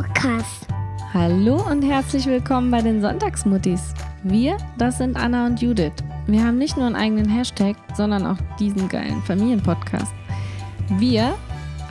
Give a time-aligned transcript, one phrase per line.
[0.00, 0.66] Podcast.
[1.12, 3.92] Hallo und herzlich willkommen bei den Sonntagsmuttis.
[4.22, 5.92] Wir, das sind Anna und Judith.
[6.26, 10.14] Wir haben nicht nur einen eigenen Hashtag, sondern auch diesen geilen Familienpodcast.
[10.96, 11.34] Wir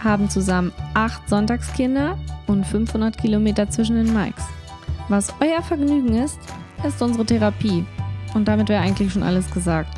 [0.04, 2.18] haben zusammen acht Sonntagskinder
[2.48, 4.44] und 500 Kilometer zwischen den Mikes.
[5.08, 6.40] Was euer Vergnügen ist,
[6.84, 7.86] ist unsere Therapie.
[8.34, 9.96] Und damit wäre eigentlich schon alles gesagt.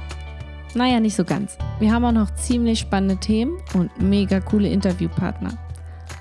[0.75, 1.57] Naja, nicht so ganz.
[1.79, 5.53] Wir haben auch noch ziemlich spannende Themen und mega coole Interviewpartner.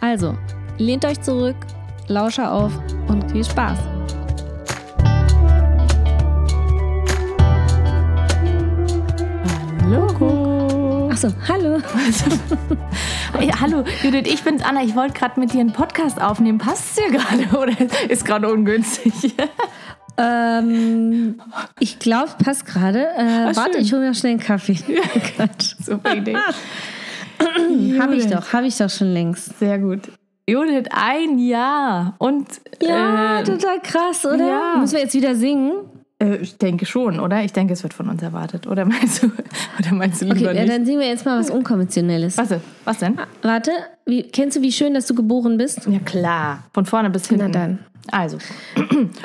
[0.01, 0.37] Also,
[0.79, 1.57] lehnt euch zurück,
[2.09, 2.73] lausche auf
[3.09, 3.79] und viel Spaß.
[9.83, 11.09] Hallo.
[11.11, 11.81] Achso, hallo.
[13.33, 14.83] Hey, hallo, Judith, ich bin's Anna.
[14.83, 16.59] Ich wollte gerade mit dir einen Podcast aufnehmen.
[16.59, 17.73] Passt's dir gerade oder
[18.09, 19.35] ist gerade ungünstig?
[20.23, 21.41] Ähm,
[21.79, 23.07] ich glaube, passt gerade.
[23.17, 23.81] Äh, warte, schön.
[23.81, 24.75] ich hole mir schnell einen Kaffee.
[24.75, 25.77] Quatsch.
[25.83, 26.37] Super Idee.
[27.99, 29.59] Habe ich doch, habe ich doch schon längst.
[29.59, 30.11] Sehr gut.
[30.51, 32.15] Judith, ein Jahr.
[32.19, 32.47] Und
[32.83, 34.47] Ja, äh, total krass, oder?
[34.47, 34.75] ja.
[34.79, 35.73] Müssen wir jetzt wieder singen?
[36.23, 37.43] äh, ich denke schon, oder?
[37.45, 38.67] Ich denke, es wird von uns erwartet.
[38.67, 39.27] Oder meinst du,
[39.79, 40.73] oder meinst du Okay, lieber ja, nicht?
[40.75, 42.37] dann singen wir jetzt mal was Unkonventionelles.
[42.39, 43.17] Was, was denn?
[43.43, 43.71] Warte,
[44.07, 45.87] wie, kennst du, wie schön, dass du geboren bist?
[45.87, 46.65] Ja, klar.
[46.75, 47.53] Von vorne bis hinten.
[47.53, 47.79] dann.
[48.11, 48.39] Also.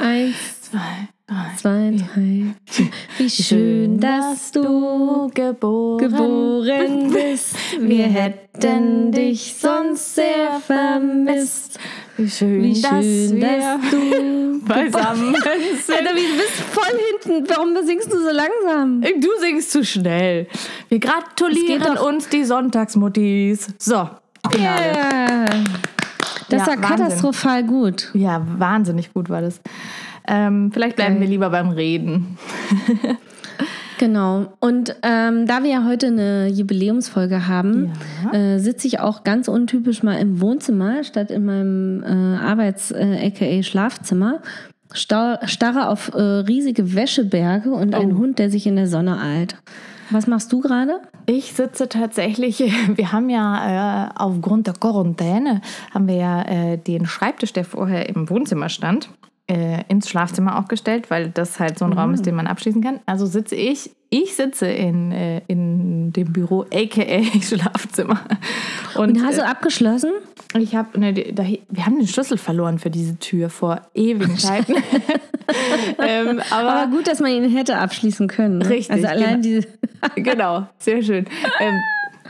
[0.01, 1.09] Eins, Zwei, drei.
[1.57, 2.45] Zwei, drei.
[3.17, 7.55] Wie schön, dass du geboren, geboren bist.
[7.79, 11.79] Wir hätten dich sonst sehr vermisst.
[12.17, 15.97] Wie schön, Wie dass schön, wir dass du beisammen sind.
[15.97, 17.49] Alter, du bist voll hinten.
[17.49, 19.01] Warum singst du so langsam?
[19.01, 20.47] Du singst zu schnell.
[20.89, 23.67] Wir gratulieren uns die Sonntagsmuttis.
[23.79, 24.09] So,
[24.51, 24.91] Finale.
[24.93, 25.45] Ja.
[26.49, 26.81] Das Ja, war Wahnsinn.
[26.97, 28.11] katastrophal gut.
[28.13, 29.59] Ja, wahnsinnig gut war das.
[30.27, 31.21] Ähm, vielleicht bleiben Geil.
[31.21, 32.37] wir lieber beim Reden.
[33.97, 34.47] Genau.
[34.59, 37.93] Und ähm, da wir ja heute eine Jubiläumsfolge haben,
[38.33, 43.31] äh, sitze ich auch ganz untypisch mal im Wohnzimmer statt in meinem äh, Arbeits-, äh,
[43.31, 44.41] aka Schlafzimmer.
[44.93, 48.17] Starre auf äh, riesige Wäscheberge und einen Oh.
[48.17, 49.55] Hund, der sich in der Sonne eilt.
[50.11, 51.01] Was machst du gerade?
[51.25, 52.59] Ich sitze tatsächlich,
[52.95, 55.61] wir haben ja äh, aufgrund der Quarantäne,
[55.93, 59.09] haben wir ja äh, den Schreibtisch, der vorher im Wohnzimmer stand,
[59.47, 62.81] äh, ins Schlafzimmer auch gestellt, weil das halt so ein Raum ist, den man abschließen
[62.81, 62.99] kann.
[63.05, 68.21] Also sitze ich, ich sitze in, äh, in dem Büro, aka Schlafzimmer.
[68.95, 70.11] Und hast du abgeschlossen?
[70.53, 74.37] Und ich habe, ne, da, wir haben den Schlüssel verloren für diese Tür vor ewigen
[74.37, 74.75] Zeiten.
[75.99, 78.59] ähm, aber, Aber gut, dass man ihn hätte abschließen können.
[78.59, 78.69] Ne?
[78.69, 79.61] Richtig, Also allein genau.
[79.61, 79.67] diese.
[80.15, 81.25] genau, sehr schön.
[81.59, 81.73] Ähm,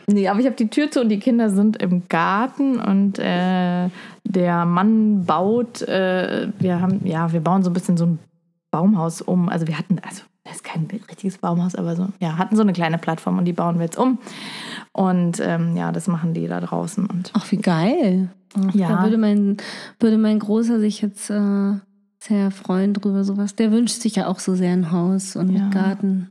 [0.08, 3.90] nee, aber ich habe die Tür zu und die Kinder sind im Garten und äh,
[4.26, 8.20] der Mann baut, äh, wir haben, ja, wir bauen so ein bisschen so ein
[8.72, 9.48] Baumhaus um.
[9.48, 12.74] Also wir hatten, also das ist kein richtiges Baumhaus, aber so, ja, hatten so eine
[12.74, 14.20] kleine Plattform und die bauen wir jetzt um.
[14.92, 17.06] Und ähm, ja, das machen die da draußen.
[17.06, 18.30] Und Ach, wie geil.
[18.58, 18.90] Ach, Ja.
[18.90, 19.58] Da würde mein,
[20.00, 21.74] würde mein Großer sich jetzt äh,
[22.28, 23.56] sehr freuen drüber, sowas.
[23.56, 25.62] Der wünscht sich ja auch so sehr ein Haus und Ja.
[25.64, 26.30] einen Garten.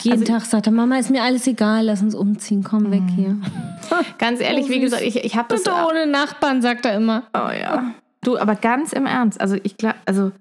[0.00, 3.02] Jeden Also- Tag sagt er, Mama, ist mir alles egal, lass uns umziehen, komm weg
[3.14, 3.36] hier.
[4.18, 5.64] ganz ehrlich, wie gesagt, ich, ich habe das.
[5.64, 7.24] Bitte ohne Nachbarn, sagt er immer.
[7.34, 7.92] Oh ja.
[8.22, 10.32] Du, aber ganz im Ernst, also ich glaube, also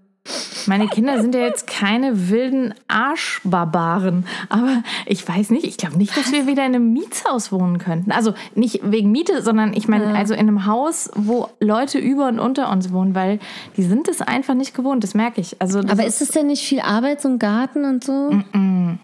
[0.67, 6.15] meine Kinder sind ja jetzt keine wilden Arschbarbaren, aber ich weiß nicht, ich glaube nicht,
[6.15, 8.11] dass wir wieder in einem Mietshaus wohnen könnten.
[8.11, 12.39] Also nicht wegen Miete, sondern ich meine, also in einem Haus, wo Leute über und
[12.39, 13.39] unter uns wohnen, weil
[13.75, 15.61] die sind es einfach nicht gewohnt, das merke ich.
[15.61, 18.31] Also Aber ist es denn nicht viel Arbeit, so ein Garten und so?
[18.31, 18.99] Mm, mm,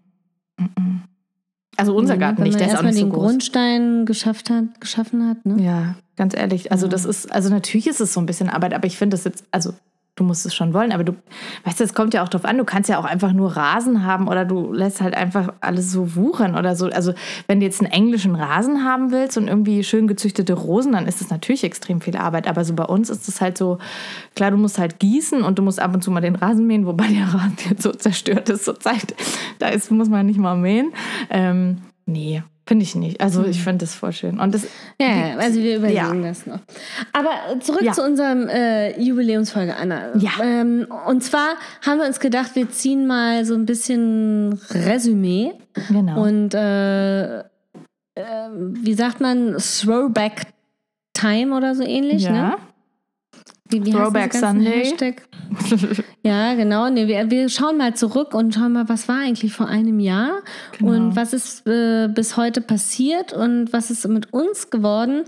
[0.57, 1.03] mm.
[1.75, 3.23] Also unser Garten wenn nicht, man der ist auch nicht so den groß.
[3.23, 5.61] Grundstein geschafft hat, geschaffen hat, ne?
[5.63, 6.71] Ja, ganz ehrlich.
[6.71, 9.23] Also das ist, also natürlich ist es so ein bisschen Arbeit, aber ich finde das
[9.23, 9.73] jetzt, also
[10.19, 11.15] du musst es schon wollen, aber du,
[11.63, 14.05] weißt du, es kommt ja auch drauf an, du kannst ja auch einfach nur Rasen
[14.05, 16.87] haben oder du lässt halt einfach alles so wuchern oder so.
[16.87, 17.13] Also
[17.47, 21.21] wenn du jetzt einen englischen Rasen haben willst und irgendwie schön gezüchtete Rosen, dann ist
[21.21, 22.47] das natürlich extrem viel Arbeit.
[22.47, 23.79] Aber so bei uns ist es halt so,
[24.35, 26.85] klar, du musst halt gießen und du musst ab und zu mal den Rasen mähen,
[26.85, 29.15] wobei der Rasen jetzt so zerstört ist zurzeit.
[29.59, 30.91] Da ist, muss man nicht mal mähen.
[31.29, 33.19] Ähm, nee, finde ich nicht.
[33.19, 34.39] Also ich finde das voll schön.
[34.39, 34.67] Und das,
[35.01, 36.29] Ja, also wir überlegen Ja.
[36.29, 36.59] das noch.
[37.13, 37.93] Aber zurück Ja.
[37.93, 40.15] zu unserem äh, Jubiläumsfolge, Anna.
[40.17, 40.33] Ja.
[40.43, 45.53] Ähm, und zwar haben wir uns gedacht, wir ziehen mal so ein bisschen Resümee
[45.87, 46.21] genau.
[46.21, 47.43] und äh, äh,
[48.53, 50.43] wie sagt man, Throwback
[51.13, 52.31] Time oder so ähnlich, ja.
[52.31, 52.57] ne?
[53.69, 54.93] Wie, wie Throwback Sunday.
[56.23, 56.89] Ja, genau.
[56.89, 60.39] Nee, wir, wir schauen mal zurück und schauen mal, was war eigentlich vor einem Jahr
[60.77, 60.91] Genau.
[60.91, 65.23] und was ist äh, bis heute passiert und was ist mit uns geworden.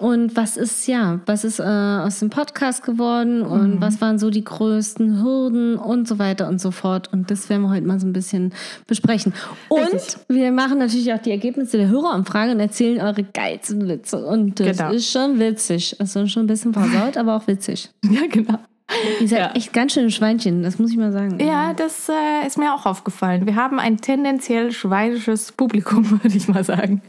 [0.00, 3.80] Und was ist, ja, was ist äh, aus dem Podcast geworden und Mhm.
[3.80, 7.12] was waren so die größten Hürden und so weiter und so fort.
[7.12, 8.52] Und das werden wir heute mal so ein bisschen
[8.86, 9.32] besprechen.
[9.68, 10.20] Und Richtig.
[10.28, 14.24] wir machen natürlich auch die Ergebnisse der Hörerumfrage und erzählen eure geilsten Witze.
[14.24, 14.90] Und das Genau.
[14.92, 15.96] ist schon witzig.
[16.00, 17.90] Also schon ein bisschen versaut, aber auch witzig.
[18.10, 18.58] Ja, genau.
[19.20, 19.52] Ihr seid Ja.
[19.52, 21.38] echt ganz schöne Schweinchen, das muss ich mal sagen.
[21.38, 23.46] Ja, das äh, ist mir auch aufgefallen.
[23.46, 27.00] Wir haben ein tendenziell schweinisches Publikum, würde ich mal sagen.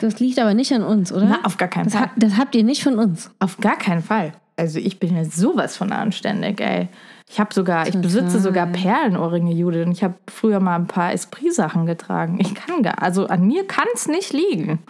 [0.00, 1.26] Das liegt aber nicht an uns, oder?
[1.26, 2.06] Na, auf gar keinen das, Fall.
[2.06, 3.30] ha das habt ihr nicht von uns.
[3.38, 4.32] Auf gar keinen Fall.
[4.56, 6.88] Also ich bin ja sowas von anständig, ey.
[7.30, 9.86] Ich habe sogar, ich besitze sogar Perlenohrringe, Judith.
[9.86, 12.38] Und ich habe früher mal ein paar Esprit-Sachen getragen.
[12.40, 14.80] Ich kann gar, also an mir kann es nicht liegen.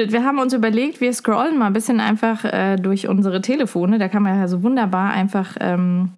[0.00, 3.98] Judith, wir haben uns überlegt, wir scrollen mal ein bisschen einfach äh, durch unsere Telefone.
[3.98, 6.12] Da kann man ja so wunderbar einfach ähm,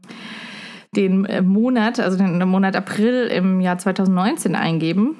[0.95, 5.17] den äh, Monat, also den Monat April im Jahr 2019 eingeben.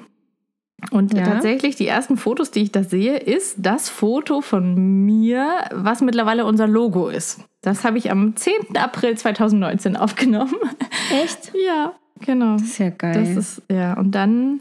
[0.91, 1.23] Und Ja.
[1.23, 4.75] tatsächlich, die ersten Fotos, die ich da sehe, ist das Foto von
[5.05, 7.41] mir, was mittlerweile unser Logo ist.
[7.61, 8.77] Das habe ich am 10.
[8.77, 10.55] April 2019 aufgenommen.
[11.23, 11.51] Echt?
[11.65, 11.93] Ja,
[12.25, 12.53] genau.
[12.53, 13.13] Das ist ja geil.
[13.13, 14.59] Das ist, ja, und dann,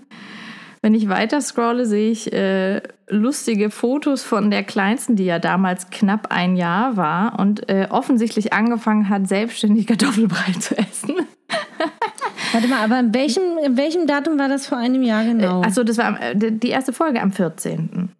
[0.82, 5.90] wenn ich weiter scrolle, sehe ich äh, lustige Fotos von der Kleinsten, die ja damals
[5.90, 11.14] knapp ein Jahr war und äh, offensichtlich angefangen hat, selbstständig Kartoffelbrei zu essen.
[12.52, 15.62] Warte mal, aber in welchem, in welchem Datum war das vor einem Jahr genau?
[15.62, 18.11] Achso, das war am- äh, die erste Folge am 14.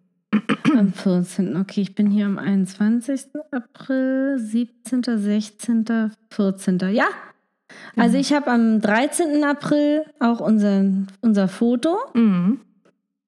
[0.75, 1.57] am 14.
[1.57, 3.25] Okay, ich bin hier am 21.
[3.51, 6.79] April, 17., 16., 14.
[6.91, 7.05] Ja.
[7.97, 9.43] Also ich habe am 13.
[9.43, 10.83] April auch unser,
[11.21, 12.59] unser Foto Mhm.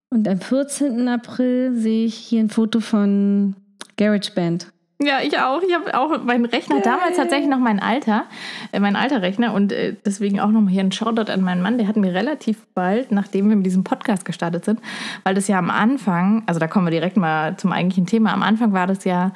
[0.09, 1.07] und am 14.
[1.07, 3.55] April sehe ich hier ein Foto von
[3.97, 4.71] GarageBand.
[5.01, 5.61] Ja, ich auch.
[5.61, 8.23] Ich habe auch meinen Rechner, damals tatsächlich noch mein alter,
[8.71, 11.77] äh, mein alter Rechner und äh, deswegen auch nochmal hier ein Shoutout an meinen Mann.
[11.77, 14.79] Der hat mir relativ bald, nachdem wir mit diesem Podcast gestartet sind,
[15.25, 18.41] weil das ja am Anfang, also da kommen wir direkt mal zum eigentlichen Thema, am
[18.41, 19.33] Anfang war das ja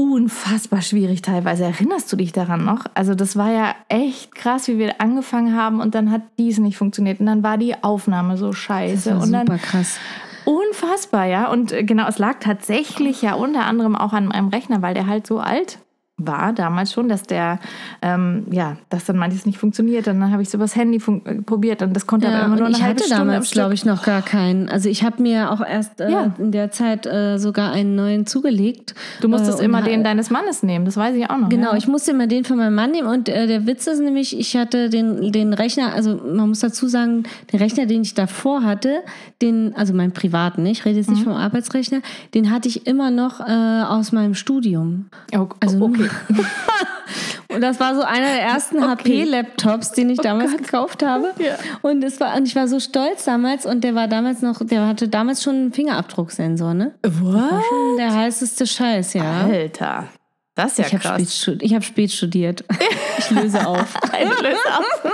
[0.00, 1.64] unfassbar schwierig teilweise.
[1.64, 2.86] Erinnerst du dich daran noch?
[2.94, 6.78] Also das war ja echt krass, wie wir angefangen haben und dann hat dies nicht
[6.78, 9.98] funktioniert und dann war die Aufnahme so scheiße und dann super krass.
[10.46, 11.50] Unfassbar, ja.
[11.50, 15.06] Und äh, genau, es lag tatsächlich ja unter anderem auch an meinem Rechner, weil der
[15.06, 15.78] halt so alt
[16.26, 17.58] war damals schon, dass der,
[18.02, 20.08] ähm, ja, dass dann manches nicht funktioniert.
[20.08, 22.56] Und dann habe ich so übers Handy äh, probiert und das konnte aber Ja, immer
[22.56, 24.68] nur eine ich halbe hatte Stunde am damals, glaube ich, noch gar keinen.
[24.68, 26.34] Also ich habe mir auch erst äh, Ja.
[26.38, 28.94] in der Zeit äh, sogar einen neuen zugelegt.
[29.20, 31.48] Du musstest äh, immer den deines Mannes nehmen, das weiß ich auch noch.
[31.48, 31.76] Genau, ja.
[31.76, 34.56] ich musste immer den von meinem Mann nehmen und äh, der Witz ist nämlich, ich
[34.56, 37.22] hatte den, den Rechner, also man muss dazu sagen,
[37.52, 39.00] den Rechner, den ich davor hatte,
[39.42, 42.00] den, also meinen privaten, ich rede jetzt nicht vom Arbeitsrechner,
[42.34, 45.06] den hatte ich immer noch äh, aus meinem Studium.
[45.34, 46.09] Oh, Also- okay.
[47.48, 49.24] Und das war so einer der ersten Okay.
[49.24, 51.32] HP-Laptops, den ich damals gekauft habe.
[51.38, 51.56] Ja.
[51.82, 54.86] Und es war, und ich war so stolz damals und der war damals noch, der
[54.86, 56.94] hatte damals schon einen Fingerabdrucksensor, ne?
[57.02, 57.64] Was?
[57.68, 59.42] Schon der heißeste Scheiß, ja.
[59.50, 60.06] Alter,
[60.54, 61.34] das ist ja Ich habe spät, krass.
[61.42, 62.64] studi- ich hab spät studiert.
[63.18, 63.94] Ich löse auf.
[64.12, 65.12] Ich löse auf.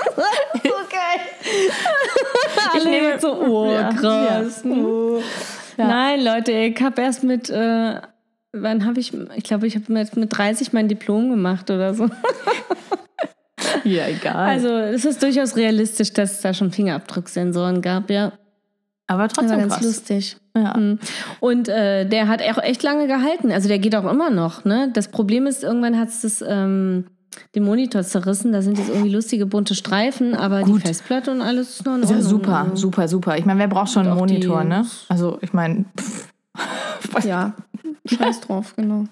[2.76, 4.62] Ich nehme so, oh, krass.
[4.64, 4.70] Ja.
[4.70, 5.22] Oh.
[5.76, 5.86] Ja.
[5.88, 8.00] Nein, Leute, ich habe erst mit, äh,
[8.62, 12.08] wann habe ich, ich glaube, ich habe mit, mit 30 mein Diplom gemacht oder so.
[13.84, 14.34] Ja, egal.
[14.34, 18.32] Also es ist durchaus realistisch, dass es da schon Fingerabdrucksensoren gab, ja.
[19.06, 19.84] aber Das trotzdem war ganz krass.
[19.84, 20.36] lustig.
[20.56, 20.76] Ja.
[20.76, 20.98] Mhm.
[21.38, 23.52] Und äh, der hat auch echt lange gehalten.
[23.52, 24.64] Also der geht auch immer noch.
[24.64, 24.90] Ne?
[24.92, 27.06] Das Problem ist, irgendwann hat es das, ähm,
[27.54, 28.50] den Monitor zerrissen.
[28.52, 32.02] Da sind jetzt irgendwie lustige bunte Streifen, aber die Festplatte und alles ist noch in
[32.02, 32.30] Ist ja Ordnung.
[32.30, 33.38] super, super, super.
[33.38, 34.84] Ich meine, wer braucht schon einen Und Monitor, ne?
[35.08, 36.28] Also, ich meine, pff.
[37.24, 37.52] Ja,
[38.04, 39.04] scheiß drauf, genau.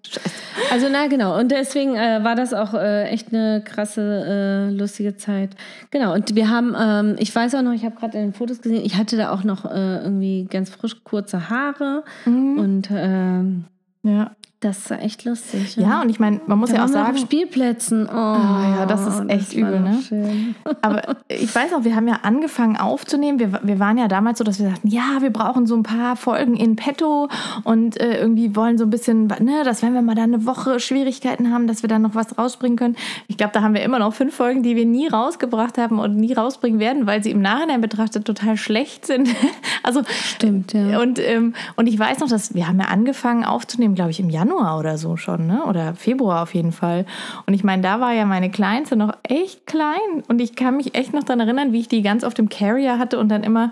[0.70, 1.38] Also na genau.
[1.38, 5.50] Und deswegen äh, war das auch äh, echt eine krasse, äh, lustige Zeit.
[5.90, 6.14] Genau.
[6.14, 8.84] Und wir haben, ähm, ich weiß auch noch, ich habe gerade in den Fotos gesehen,
[8.84, 12.04] ich hatte da auch noch äh, irgendwie ganz frisch kurze Haare.
[12.24, 12.58] Mhm.
[12.58, 13.64] Und ähm,
[14.02, 14.32] ja.
[14.64, 15.76] Das war echt lustig.
[15.76, 18.09] ja, und ich meine, man muss Da ja auch wir auf sagen, Spielplätzen.
[18.09, 19.99] Oh, ja, das ist echt war übel, ne?
[20.09, 20.54] Schön.
[20.80, 23.38] aber ich weiß auch, wir haben ja angefangen aufzunehmen.
[23.38, 26.16] Wir, wir waren ja damals so, dass wir sagten, ja, wir brauchen so ein paar
[26.16, 27.28] Folgen in petto
[27.64, 30.80] und äh, irgendwie wollen so ein bisschen, ne, dass wenn wir mal da eine Woche
[30.80, 32.97] Schwierigkeiten haben, dass wir dann noch was rausbringen können.
[33.28, 36.16] Ich glaube, da haben wir immer noch fünf Folgen, die wir nie rausgebracht haben und
[36.16, 39.28] nie rausbringen werden, weil sie im Nachhinein betrachtet total schlecht sind.
[39.83, 41.00] also Stimmt, ja.
[41.00, 44.30] Und, ähm, und ich weiß noch, dass wir haben ja angefangen aufzunehmen, glaube ich, im
[44.30, 45.64] Januar oder so schon, ne?
[45.64, 47.06] Oder Februar auf jeden Fall.
[47.46, 50.23] Und ich meine, da war ja meine Kleinste noch echt klein.
[50.28, 52.99] Und ich kann mich echt noch daran erinnern, wie ich die ganz auf dem Carrier
[52.99, 53.70] hatte und dann immer,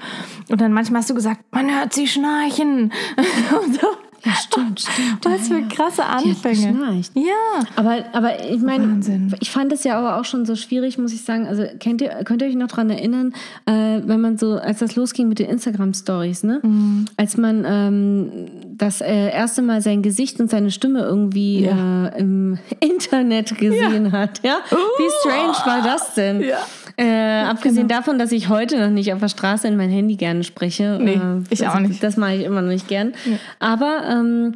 [0.49, 2.93] und dann manchmal hast du gesagt, man hört sie schnarchen.
[3.65, 3.87] und so.
[4.25, 5.25] Ja, stimmt, stimmt.
[5.25, 7.03] Was für krasse Anfänge.
[7.15, 7.65] Ja.
[7.77, 9.01] Aber, aber ich meine,
[9.41, 11.47] ich fand es ja aber auch schon so schwierig, muss ich sagen.
[11.47, 13.33] Also kennt ihr, könnt ihr euch noch daran erinnern,
[13.67, 16.61] äh, wenn man so, als das losging mit den Instagram-Stories, ne?
[16.63, 17.07] Mhm.
[17.17, 18.31] Als man ähm,
[18.77, 22.07] das äh, erste Mal sein Gesicht und seine Stimme irgendwie Ja.
[22.09, 24.59] äh, im Internet gesehen hat, ja?
[24.71, 26.41] Wie strange war das denn?
[26.43, 26.59] Ja.
[26.97, 30.45] Äh, abgesehen davon, dass ich heute noch nicht auf der Straße in mein Handy gerne
[30.45, 30.99] spreche.
[31.01, 32.03] Nee, äh, ich das, auch nicht.
[32.03, 33.13] Das mache ich immer noch nicht gern.
[33.59, 34.55] Aber ähm,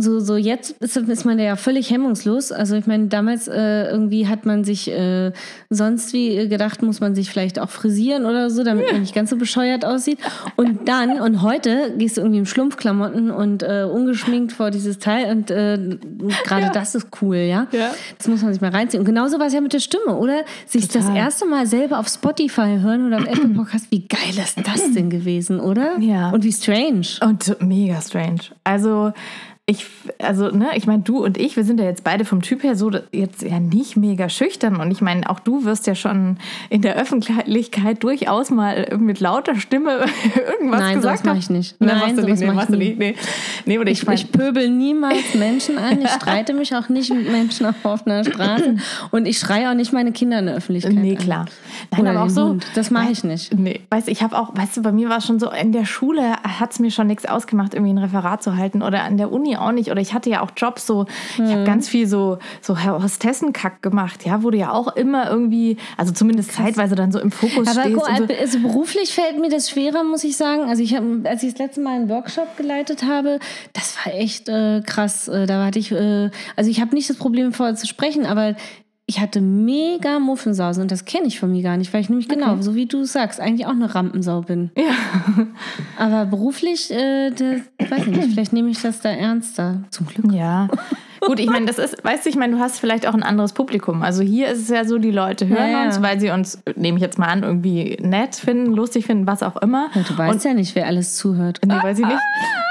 [0.00, 2.52] so, so jetzt ist, ist man ja völlig hemmungslos.
[2.52, 5.32] Also ich meine, damals äh, irgendwie hat man sich äh,
[5.70, 9.30] sonst wie gedacht, muss man sich vielleicht auch frisieren oder so, damit man nicht ganz
[9.30, 10.20] so bescheuert aussieht.
[10.54, 15.32] Und dann, und heute gehst du irgendwie im Schlumpfklamotten und äh, ungeschminkt vor dieses Teil
[15.32, 15.98] und äh,
[16.44, 16.70] gerade Ja.
[16.70, 17.66] das ist cool, ja?
[17.72, 17.90] Ja.
[18.18, 19.00] Das muss man sich mal reinziehen.
[19.00, 20.44] Und genauso war es ja mit der Stimme, oder?
[20.66, 21.16] Sich das Total.
[21.16, 25.10] erste Mal selber auf Spotify hören oder auf Apple Podcast, wie geil ist das denn
[25.10, 25.98] gewesen, oder?
[25.98, 26.30] Ja.
[26.30, 27.06] Und wie strange.
[27.20, 28.42] Und mega strange.
[28.62, 29.12] Also
[29.70, 29.84] ich,
[30.18, 32.74] also, ne, ich meine, du und ich, wir sind ja jetzt beide vom Typ her
[32.74, 34.76] so jetzt ja nicht mega schüchtern.
[34.76, 36.38] Und ich meine, auch du wirst ja schon
[36.70, 41.38] in der Öffentlichkeit durchaus mal mit lauter Stimme irgendwas Nein, sowas gesagt mach haben.
[41.40, 41.76] ich nicht.
[41.80, 42.84] Nein, Nein, machst du sowas mach ich machst du nie.
[42.94, 42.98] nicht.
[42.98, 43.14] Nee.
[43.66, 46.00] nee, oder ich, Ich, mein, ich pöbel niemals Menschen an.
[46.00, 48.76] Ich streite mich auch nicht mit Menschen auf offener Straße.
[49.10, 50.94] Und ich schreie auch nicht meine Kinder in der Öffentlichkeit.
[50.94, 51.44] Nee, klar.
[51.90, 52.48] Nein, Oder aber auch so.
[52.48, 52.66] Hund.
[52.74, 53.52] Das mache ich nicht.
[53.52, 55.72] Nee, weißt du, ich habe auch, weißt du, bei mir war es schon so, in
[55.72, 59.18] der Schule hat es mir schon nichts ausgemacht, irgendwie ein Referat zu halten oder an
[59.18, 59.90] der Uni auch nicht.
[59.90, 61.50] Oder ich hatte ja auch Jobs so, ich Mhm.
[61.52, 66.52] habe ganz viel so, so Hostessenkack gemacht, ja, du ja auch immer irgendwie, also zumindest
[66.52, 67.96] zeitweise dann so im Fokus Aber stehst.
[67.96, 68.34] und so.
[68.34, 70.62] also beruflich fällt mir das schwerer, muss ich sagen.
[70.68, 73.38] Also ich habe, als ich das letzte Mal einen Workshop geleitet habe,
[73.72, 75.28] das war echt äh, krass.
[75.28, 78.54] Äh, Da hatte ich, äh, also ich habe nicht das Problem vorher zu sprechen, aber
[79.08, 82.28] ich hatte mega Muffensausen und das kenne ich von mir gar nicht, weil ich nämlich
[82.28, 84.70] genau, so wie du sagst, eigentlich auch eine Rampensau bin.
[84.76, 85.46] Ja.
[85.96, 89.82] Aber beruflich, äh, das, weiß ich nicht, vielleicht nehme ich das da ernster.
[89.90, 90.30] Zum Glück.
[90.34, 90.68] Ja.
[91.20, 93.52] Gut, ich meine, das ist, weißt du, ich meine, du hast vielleicht auch ein anderes
[93.52, 94.02] Publikum.
[94.02, 95.86] Also hier ist es ja so, die Leute hören Ja, ja.
[95.86, 99.42] uns, weil sie uns, nehme ich jetzt mal an, irgendwie nett finden, lustig finden, was
[99.42, 99.88] auch immer.
[99.94, 101.60] Ja, du weißt ja nicht, wer alles zuhört.
[101.66, 102.20] Nee, weiß ich nicht.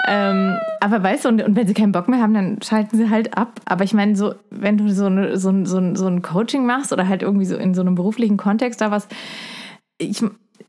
[0.08, 3.10] Ähm, aber weißt du, und, und wenn sie keinen Bock mehr haben, dann schalten sie
[3.10, 3.60] halt ab.
[3.66, 6.94] Aber ich meine, so, wenn du so, eine, so, ein- so, so ein Coaching machst
[6.94, 9.08] oder halt irgendwie so in so einem beruflichen Kontext da was,
[9.98, 10.22] ich,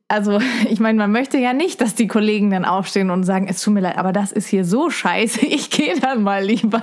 [0.09, 0.39] also
[0.71, 3.75] ich meine, man möchte ja nicht, dass die Kollegen dann aufstehen und sagen, es tut
[3.75, 6.83] mir leid, aber das ist hier so scheiße, ich gehe dann mal lieber.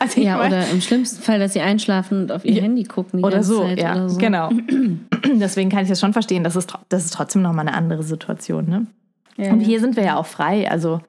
[0.00, 3.18] Also Ja, mein- oder im schlimmsten Fall, dass sie einschlafen und auf ihr Handy gucken
[3.20, 3.80] die oder ganze so, Zeit.
[3.80, 4.18] ja, oder so.
[4.18, 4.50] genau.
[5.34, 6.44] Deswegen kann ich das schon verstehen.
[6.44, 8.66] Das ist, das ist trotzdem nochmal eine andere Situation.
[8.68, 8.86] Ne?
[9.36, 9.66] Ja, Und ja.
[9.66, 10.70] hier sind wir ja auch frei.
[10.70, 11.00] Also,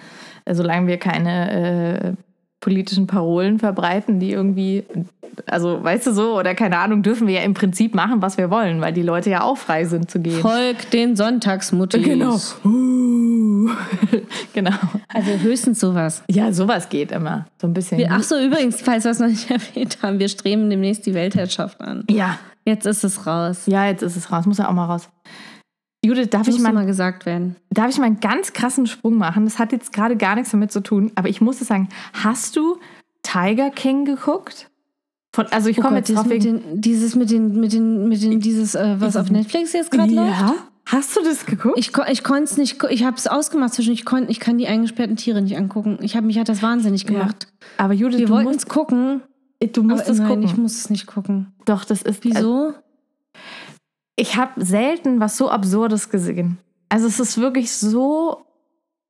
[0.46, 2.14] äh, solange wir keine äh,
[2.60, 4.84] politischen Parolen verbreiten, die irgendwie,
[5.46, 8.50] also weißt du so, oder keine Ahnung, dürfen wir ja im Prinzip machen, was wir
[8.50, 10.42] wollen, weil die Leute ja auch frei sind zu gehen.
[10.42, 12.04] Folg den Sonntagsmuttis.
[12.04, 12.36] Genau.
[12.66, 13.70] Uh.
[14.54, 14.76] genau.
[15.08, 16.24] Also höchstens sowas.
[16.30, 17.46] Ja, sowas geht immer.
[17.62, 17.98] So ein bisschen.
[17.98, 21.14] Wir, ach so, übrigens, falls wir es noch nicht erwähnt haben, wir streben demnächst die
[21.14, 22.04] Weltherrschaft an.
[22.10, 22.38] ja.
[22.66, 23.64] Jetzt ist es raus.
[23.66, 24.46] Ja, jetzt ist es raus.
[24.46, 25.10] Muss ja auch mal raus.
[26.04, 27.56] Judith, darf ich mal mal gesagt werden.
[27.72, 29.44] Darf ich mal einen ganz krassen Sprung machen?
[29.46, 31.90] Das hat jetzt gerade gar nichts damit zu tun, aber ich muss es sagen.
[32.14, 32.78] Hast du
[33.22, 34.70] Tiger King geguckt?
[35.34, 37.74] Von, also ich Oh komme Gott, jetzt drauf dieses mit den, dieses mit den, mit
[37.74, 40.40] den, mit den, dieses, äh, was auf Netflix jetzt gerade läuft.
[40.40, 40.56] Ja?
[40.86, 41.78] Hast du das geguckt?
[41.78, 44.68] Ich, ich konnte es nicht, ich habe es ausgemacht zwischen, ich, kon, ich kann die
[44.68, 46.00] eingesperrten Tiere nicht angucken.
[46.02, 47.48] Ich hab, mich hat das wahnsinnig gemacht.
[47.78, 49.22] aber Judith, Wir du wollten es gucken,
[49.62, 50.42] du musst es gucken.
[50.44, 51.54] ich muss es nicht gucken.
[51.66, 52.26] Doch, das ist.
[52.26, 52.74] Also, Wieso?
[54.20, 56.58] Ich habe selten was so Absurdes gesehen.
[56.90, 58.46] Also es ist wirklich so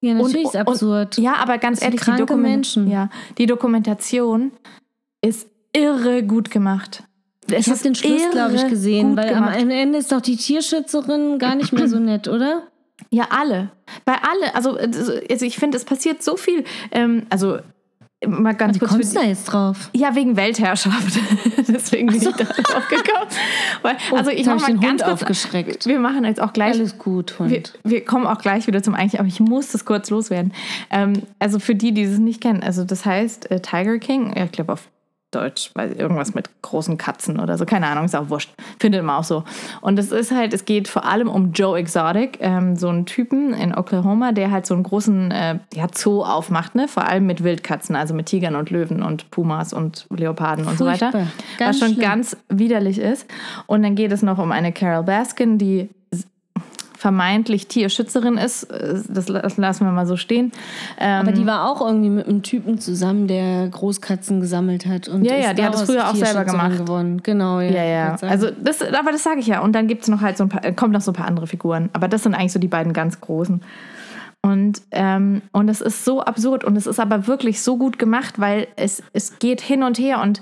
[0.02, 1.18] Ja, natürlich und- ist absurd.
[1.18, 2.90] Ja, aber ganz ehrlich, die, Dokument Menschen.
[2.90, 4.52] Ja, die Dokumentation
[5.22, 7.04] ist irre gut gemacht.
[7.52, 9.58] Es ich habe den Schluss, glaube ich, gesehen, weil gemacht.
[9.60, 12.64] am Ende ist doch die Tierschützerin gar nicht mehr so nett, oder?
[13.10, 13.72] Ja, alle.
[14.06, 14.54] Bei alle.
[14.56, 16.64] Also, also ich finde, es passiert so viel.
[16.92, 17.60] Ähm, also
[18.28, 18.92] mal ganz Wie kurz.
[18.92, 19.90] kommst du da jetzt drauf?
[19.94, 21.20] ja, wegen Weltherrschaft.
[21.68, 23.28] Deswegen bin ich da drauf gekommen.
[23.82, 25.22] Weil, also ich mache mal den ganz Hund kurz.
[25.22, 25.86] aufgeschreckt.
[25.86, 27.50] Wir machen jetzt auch gleich Alles gut, Hund.
[27.52, 30.54] wir, wir kommen auch gleich wieder zum Eigentlich, aber ich muss das kurz loswerden.
[30.90, 34.46] Ähm, also für die, die es nicht kennen, also das heißt äh, Tiger King, ja,
[34.46, 34.88] ich glaube auf
[35.32, 38.52] Deutsch, weil irgendwas mit großen Katzen oder so, keine Ahnung, ist auch wurscht.
[38.80, 39.44] Findet man auch so.
[39.82, 43.54] Und es ist halt, es geht vor allem um Joe Exotic, ähm, so einen Typen
[43.54, 46.88] in Oklahoma, der halt so einen großen äh, ja, Zoo aufmacht, ne?
[46.88, 50.86] Vor allem mit Wildkatzen, also mit Tigern und Löwen und Pumas und Leoparden und so
[50.86, 51.12] weiter.
[51.12, 51.32] Furchtbar.
[51.58, 52.10] Ganz was schon schlimm.
[52.10, 53.28] ganz widerlich ist.
[53.68, 55.90] Und dann geht es noch um eine Carol Baskin, die
[57.00, 58.64] vermeintlich Tierschützerin ist.
[58.64, 60.52] Äh, Das, lassen wir mal so stehen.
[61.00, 65.08] Ähm, Aber die war auch irgendwie mit einem Typen zusammen, der Großkatzen gesammelt hat.
[65.08, 66.78] Und Ja, ja, die hat es früher auch selber gemacht.
[66.78, 67.22] Geworden.
[67.24, 67.72] Genau, ja.
[67.72, 68.16] ja, ja.
[68.22, 69.62] Also das, aber das sage ich ja.
[69.62, 71.28] Und dann gibt es noch halt so ein paar, äh, kommen noch so ein paar
[71.28, 71.90] andere Figuren.
[71.94, 73.62] Aber das sind eigentlich so die beiden ganz großen.
[74.42, 78.40] Und, ähm, und es ist so absurd und es ist aber wirklich so gut gemacht,
[78.40, 80.22] weil es, es geht hin und her.
[80.22, 80.42] Und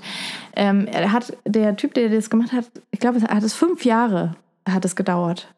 [0.56, 3.84] ähm, er hat, der Typ, der das gemacht hat, ich glaube, er hat es fünf
[3.84, 4.34] Jahre
[4.72, 5.48] hat es gedauert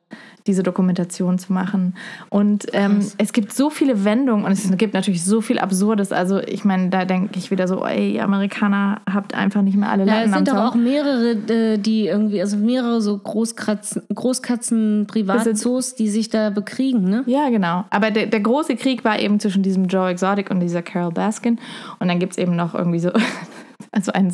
[0.46, 1.94] diese Dokumentation zu machen.
[2.28, 6.12] Und ähm, es gibt so viele Wendungen und es gibt natürlich so viel Absurdes.
[6.12, 10.06] Also ich meine, da denke ich wieder so, ey, Amerikaner habt einfach nicht mehr alle
[10.06, 15.06] Ja, Latten es sind doch auch mehrere, äh, die irgendwie, also mehrere so Großkatzen, Großkatzen
[15.06, 17.22] Privatzoos, die sich da bekriegen, ne?
[17.26, 17.84] Ja, genau.
[17.90, 21.58] Aber der, der große Krieg war eben zwischen diesem Joe Exotic und dieser Carol Baskin.
[21.98, 23.10] Und dann gibt es eben noch irgendwie so,
[23.92, 24.32] also einen,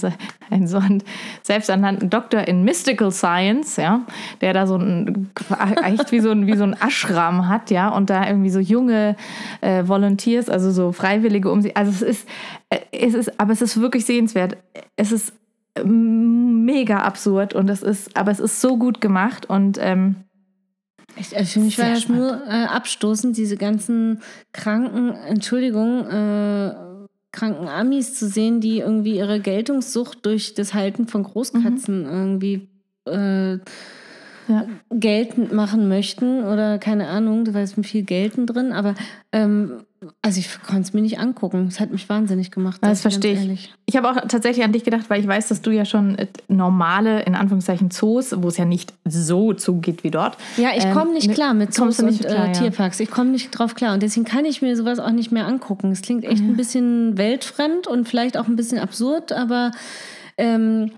[0.51, 1.03] einen so einen
[1.43, 4.03] selbsternannten Doktor in Mystical Science, ja,
[4.41, 5.31] der da so ein,
[5.85, 9.17] echt wie so ein, wie so ein Ashram hat, ja, und da irgendwie so junge
[9.61, 11.75] äh, Volunteers, also so Freiwillige um sie.
[11.77, 12.29] Also es ist,
[12.71, 14.57] äh, es ist, aber es ist wirklich sehenswert.
[14.97, 15.33] Es ist
[15.85, 20.17] mega absurd und es ist, aber es ist so gut gemacht und ähm,
[21.19, 24.23] Ich, also für mich Sehr war das nur äh, abstoßend, diese ganzen
[24.53, 26.86] kranken, Entschuldigung, äh,
[27.37, 32.69] kranken Amis zu sehen, die irgendwie ihre Geltungssucht durch das Halten von Großkatzen irgendwie
[33.07, 33.59] äh,
[34.49, 34.67] ja.
[34.91, 38.95] geltend machen möchten oder keine Ahnung, da ist viel Gelten drin, aber
[39.33, 39.86] ähm,
[40.23, 41.67] also ich konnte es mir nicht angucken.
[41.69, 42.79] Es hat mich wahnsinnig gemacht.
[42.83, 43.39] Das verstehe ich.
[43.39, 43.75] ehrlich.
[43.87, 46.27] Ich habe auch tatsächlich an dich gedacht, weil ich weiß, dass du ja schon äh,
[46.49, 50.37] normale, in Anführungszeichen, Zoos, wo es ja nicht so zugeht wie dort.
[50.57, 52.53] Ja, ich ähm, komme nicht ne- klar mit Zoos und klar, äh, ja.
[52.53, 53.01] Tierparks.
[53.01, 53.95] Ich komme nicht drauf klar.
[53.95, 55.91] Und deswegen kann ich mir sowas auch nicht mehr angucken.
[55.93, 59.71] Es klingt echt ein bisschen weltfremd und vielleicht auch ein bisschen absurd, aber
[60.37, 60.93] ähm,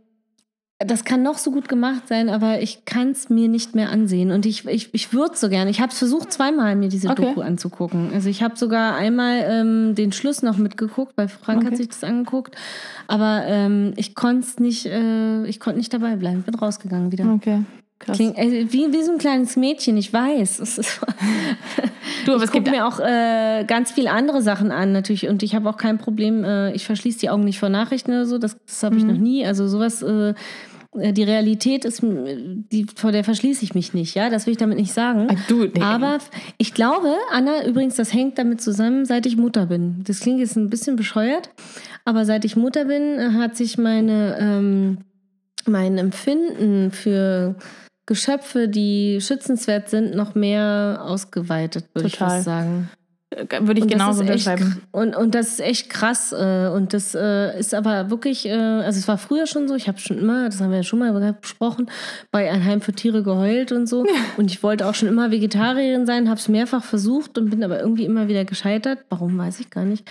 [0.87, 4.31] das kann noch so gut gemacht sein, aber ich kann es mir nicht mehr ansehen.
[4.31, 5.71] Und ich, ich, ich würde so gerne.
[5.71, 7.25] Ich habe es versucht, zweimal mir diese Okay.
[7.27, 8.11] Doku anzugucken.
[8.15, 11.77] Also ich habe sogar einmal ähm, den Schluss noch mitgeguckt, weil Frank hat Okay.
[11.79, 12.55] sich das angeguckt.
[13.09, 16.43] Aber ähm, ich konnte nicht, äh, ich konnte nicht dabei bleiben.
[16.43, 17.33] Bin rausgegangen wieder.
[17.35, 17.65] Okay,
[17.99, 18.17] krass.
[18.17, 20.61] Klingt, äh, wie, wie so ein kleines Mädchen, ich weiß.
[20.61, 21.01] Ist,
[22.27, 25.29] Du, aber ich es gibt gucke mir auch äh, ganz viele andere Sachen an, natürlich.
[25.29, 28.27] Und ich habe auch kein Problem, äh, ich verschließe die Augen nicht vor Nachrichten oder
[28.27, 28.39] so.
[28.39, 29.11] Das, das habe ich Mhm.
[29.11, 29.47] noch nie.
[29.47, 30.35] Also sowas, äh,
[30.99, 34.31] äh, die Realität ist, die, vor der verschließe ich mich nicht, ja.
[34.31, 35.29] Das will ich damit nicht sagen.
[35.31, 35.81] Ah, du, nee.
[35.81, 36.19] Aber
[36.59, 40.03] ich glaube, Anna, übrigens, das hängt damit zusammen, seit ich Mutter bin.
[40.07, 41.51] Das klingt jetzt ein bisschen bescheuert,
[42.05, 44.99] aber seit ich Mutter bin, hat sich meine, ähm,
[45.67, 47.55] mein Empfinden für
[48.09, 52.89] Geschöpfe, die schützenswert sind, noch mehr ausgeweitet, würde ich fast sagen.
[53.31, 54.81] würde ich Und genauso unterschreiben.
[54.93, 56.33] Und, und das ist echt krass.
[56.33, 59.89] Äh, und das äh, ist aber wirklich, äh, also es war früher schon so, ich
[59.89, 61.91] habe schon immer, das haben wir ja schon mal besprochen,
[62.31, 64.07] bei ein Heim für Tiere geheult und so.
[64.39, 67.79] Und ich wollte auch schon immer Vegetarierin sein, habe es mehrfach versucht und bin aber
[67.79, 69.01] irgendwie immer wieder gescheitert.
[69.11, 70.09] Warum, weiß ich gar nicht.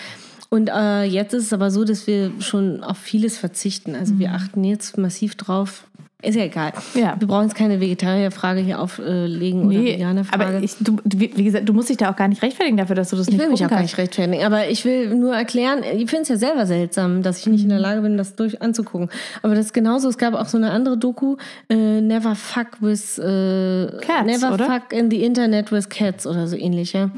[0.50, 3.96] Und äh, jetzt ist es aber so, dass wir schon auf vieles verzichten.
[3.96, 5.84] Also wir achten jetzt massiv drauf.
[6.24, 6.74] Ist ja egal.
[6.96, 7.00] Mhm.
[7.00, 7.16] Ja.
[7.20, 10.46] Wir brauchen jetzt keine Vegetarierfrage hier auflegen oder Nee, Veganerfrage.
[10.48, 13.12] aber ich, du, wie gesagt, du musst dich da auch gar nicht rechtfertigen dafür, dass
[13.12, 15.84] du das Ich nicht will mich auch gar nicht rechtfertigen, aber ich will nur erklären,
[15.84, 18.64] ich finde es ja selber seltsam, dass ich nicht in der Lage bin, das durch
[18.64, 19.10] anzugucken.
[19.44, 21.36] Aber das ist genauso, es gab auch so eine andere Doku,
[21.70, 24.66] äh, Never Fuck with äh, Cats, Never oder?
[24.66, 27.12] Fuck in the Internet with Cats oder so ähnlich, ja.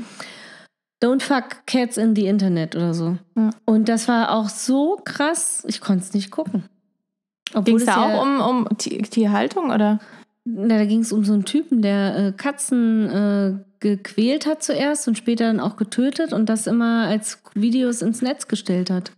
[1.02, 3.18] Don't fuck cats in the Internet oder so.
[3.38, 3.52] Ja.
[3.66, 6.64] Und das war auch so krass, ich konnte es nicht gucken.
[7.64, 10.00] Ging es da ja- auch um, um Ti- Tierhaltung oder?
[10.46, 15.08] na, da ging es um so einen Typen, der äh, Katzen äh, gequält hat zuerst
[15.08, 19.12] und später dann auch getötet und das immer als Videos ins Netz gestellt hat.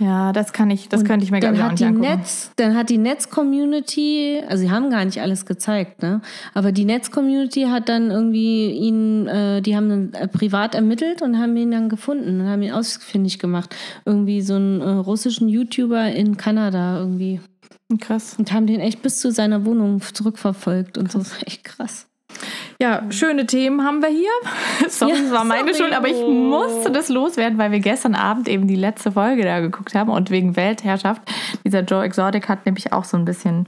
[0.00, 2.18] Ja, das kann ich, das Und könnte ich mir ich auch hat nicht die angucken.
[2.18, 6.20] Netz, Dann hat die Netz-Community, also sie haben gar nicht alles gezeigt, ne?
[6.54, 11.38] Aber die Netz-Community hat dann irgendwie ihn, äh, die haben dann äh, privat ermittelt und
[11.38, 13.74] haben ihn dann gefunden und haben ihn ausfindig gemacht.
[14.04, 17.40] Irgendwie so einen äh, russischen YouTuber in Kanada irgendwie.
[18.00, 18.36] Krass.
[18.38, 21.18] Und haben den echt bis zu seiner Wohnung zurückverfolgt und so.
[21.18, 22.07] Das ist echt krass.
[22.80, 24.30] Ja, schöne Themen haben wir hier.
[24.88, 25.90] Sorry, Ja, das war meine sorry.
[25.90, 29.58] Schuld, aber ich musste das loswerden, weil wir gestern Abend eben die letzte Folge da
[29.58, 31.22] geguckt haben und wegen Weltherrschaft.
[31.64, 33.66] Dieser Joe Exotic hat nämlich auch so ein bisschen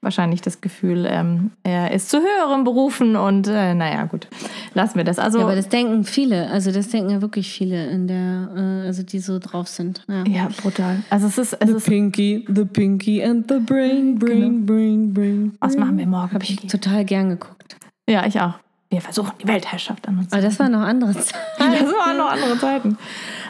[0.00, 4.26] wahrscheinlich das Gefühl, ähm, er ist zu höheren Berufen und äh, naja, gut,
[4.72, 5.18] lassen wir das.
[5.18, 8.86] Also, Ja, aber das denken viele, also das denken ja wirklich viele in der, äh,
[8.86, 10.02] also die so drauf sind.
[10.08, 10.24] Ja.
[10.24, 11.02] ja, brutal.
[11.10, 15.56] Also es ist, es ist Pinky, the Pinky and the Brain, Brain, Brain, Brain.
[15.60, 16.32] was machen wir morgen?
[16.32, 17.76] Habe ich total gern geguckt.
[18.08, 18.54] Ja, ich auch.
[18.88, 20.32] Wir versuchen die Weltherrschaft an uns.
[20.32, 21.34] Aber das war noch andere Zeit.
[21.58, 22.96] das waren noch andere Zeiten.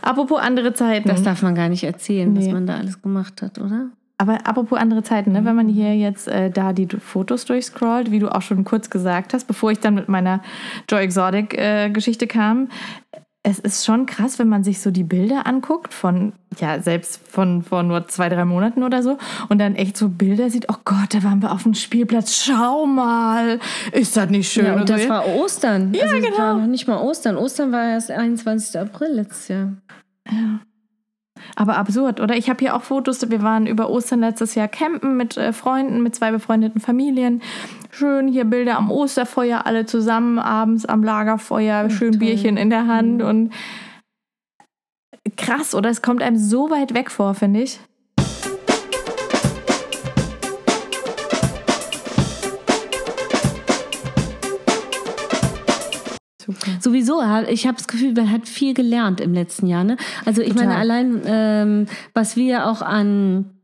[0.03, 1.09] Apropos andere Zeiten.
[1.09, 2.53] Das darf man gar nicht erzählen, was Nee.
[2.53, 3.89] man da alles gemacht hat, oder?
[4.19, 5.45] Aber apropos andere Zeiten, ne?
[5.45, 9.35] wenn man hier jetzt äh, da die Fotos durchscrollt, wie du auch schon kurz gesagt
[9.35, 10.41] hast, bevor ich dann mit meiner
[10.91, 12.69] Joy Exotic äh, Geschichte kam,
[13.49, 17.63] es ist schon krass, wenn man sich so die Bilder anguckt von, ja, selbst von
[17.63, 21.15] vor nur zwei, drei Monaten oder so und dann echt so Bilder sieht, oh Gott,
[21.15, 23.61] da waren wir auf dem Spielplatz, schau mal,
[23.93, 24.67] ist das nicht schön?
[24.67, 25.09] Ja, und das so.
[25.09, 25.95] war Ostern.
[25.95, 26.31] Ja, also, genau.
[26.31, 27.37] Das war noch nicht mal Ostern.
[27.37, 28.81] Ostern war erst 21.
[28.81, 29.73] April letztes Jahr.
[31.55, 32.37] Aber absurd, oder?
[32.37, 36.03] Ich habe hier auch Fotos, wir waren über Ostern letztes Jahr campen mit äh, Freunden,
[36.03, 37.43] mit zwei befreundeten Familien.
[37.99, 42.19] Schön hier Bilder am Osterfeuer, alle zusammen abends am Lagerfeuer, schön toll.
[42.19, 43.55] Bierchen in der Hand und
[45.39, 45.89] krass, oder?
[45.89, 47.81] Es kommt einem so weit weg vor, finde ich.
[56.39, 56.73] Super.
[56.81, 59.85] Sowieso, ich habe das Gefühl, man hat viel gelernt im letzten Jahr.
[59.85, 59.97] Ne?
[60.27, 60.67] Also ich Total.
[60.67, 63.56] meine, allein ähm, was wir auch an,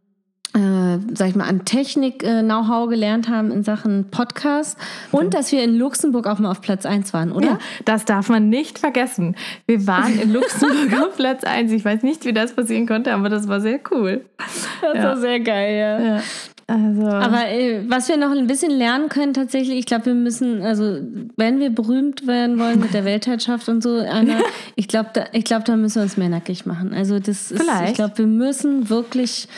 [0.55, 4.77] äh, sag ich mal, an Technik-Know-how gelernt haben in Sachen Podcast
[5.11, 7.47] und dass wir in Luxemburg auch mal auf Platz 1 waren, oder?
[7.47, 9.35] Ja, das darf man nicht vergessen.
[9.67, 11.73] Wir waren in Luxemburg auf Platz 1.
[11.73, 14.25] Ich weiß nicht, wie das passieren konnte, aber das war sehr cool.
[14.39, 15.03] Das Ja.
[15.05, 16.01] war sehr geil, ja.
[16.17, 16.23] Ja.
[16.67, 20.63] Also, Aber äh, was wir noch ein bisschen lernen können tatsächlich, ich glaube, wir müssen,
[20.63, 20.99] also
[21.37, 24.39] wenn wir berühmt werden wollen mit der Weltherrschaft und so, Anna,
[24.77, 26.95] ich glaube, da, ich glaub, da müssen wir uns mehr nackig machen.
[26.95, 27.91] Also das ist, Vielleicht.
[27.91, 29.49] ich glaube, wir müssen wirklich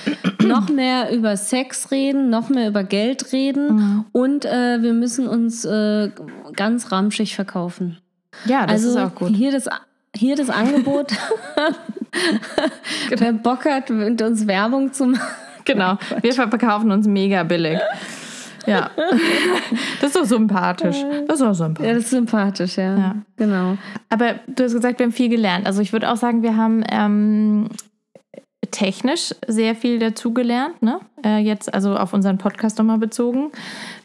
[0.43, 4.05] noch mehr über Sex reden, noch mehr über Geld reden Mhm.
[4.13, 6.11] und äh, wir müssen uns äh,
[6.57, 7.99] ganz ramschig verkaufen.
[8.47, 9.31] ja, das also ist auch gut.
[9.37, 9.69] hier das
[10.17, 11.13] hier das Angebot.
[13.17, 15.23] Wer Bock hat, mit uns Werbung zu machen.
[15.65, 15.99] Genau.
[16.23, 17.79] Wir verkaufen uns mega billig.
[18.67, 18.91] Ja.
[20.01, 21.03] Das ist doch sympathisch.
[21.27, 21.89] Das ist auch sympathisch.
[21.89, 22.97] Ja, das ist sympathisch, ja.
[22.97, 23.17] Ja.
[23.37, 23.79] Genau.
[24.11, 25.67] Aber du hast gesagt, wir haben viel gelernt.
[25.67, 27.69] Also ich würde auch sagen, wir haben ähm,
[28.71, 30.83] technisch sehr viel dazugelernt.
[30.83, 31.01] Ne?
[31.25, 33.51] Äh, jetzt also auf unseren Podcast nochmal bezogen.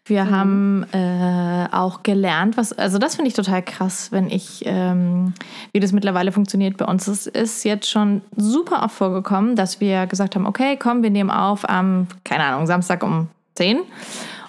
[0.09, 5.33] Wir haben äh, auch gelernt, was, also das finde ich total krass, wenn ich, ähm,
[5.71, 7.07] wie das mittlerweile funktioniert bei uns.
[7.07, 11.29] Es ist jetzt schon super oft vorgekommen, dass wir gesagt haben, okay, komm, wir nehmen
[11.29, 13.79] auf am, keine Ahnung, Samstag um 10.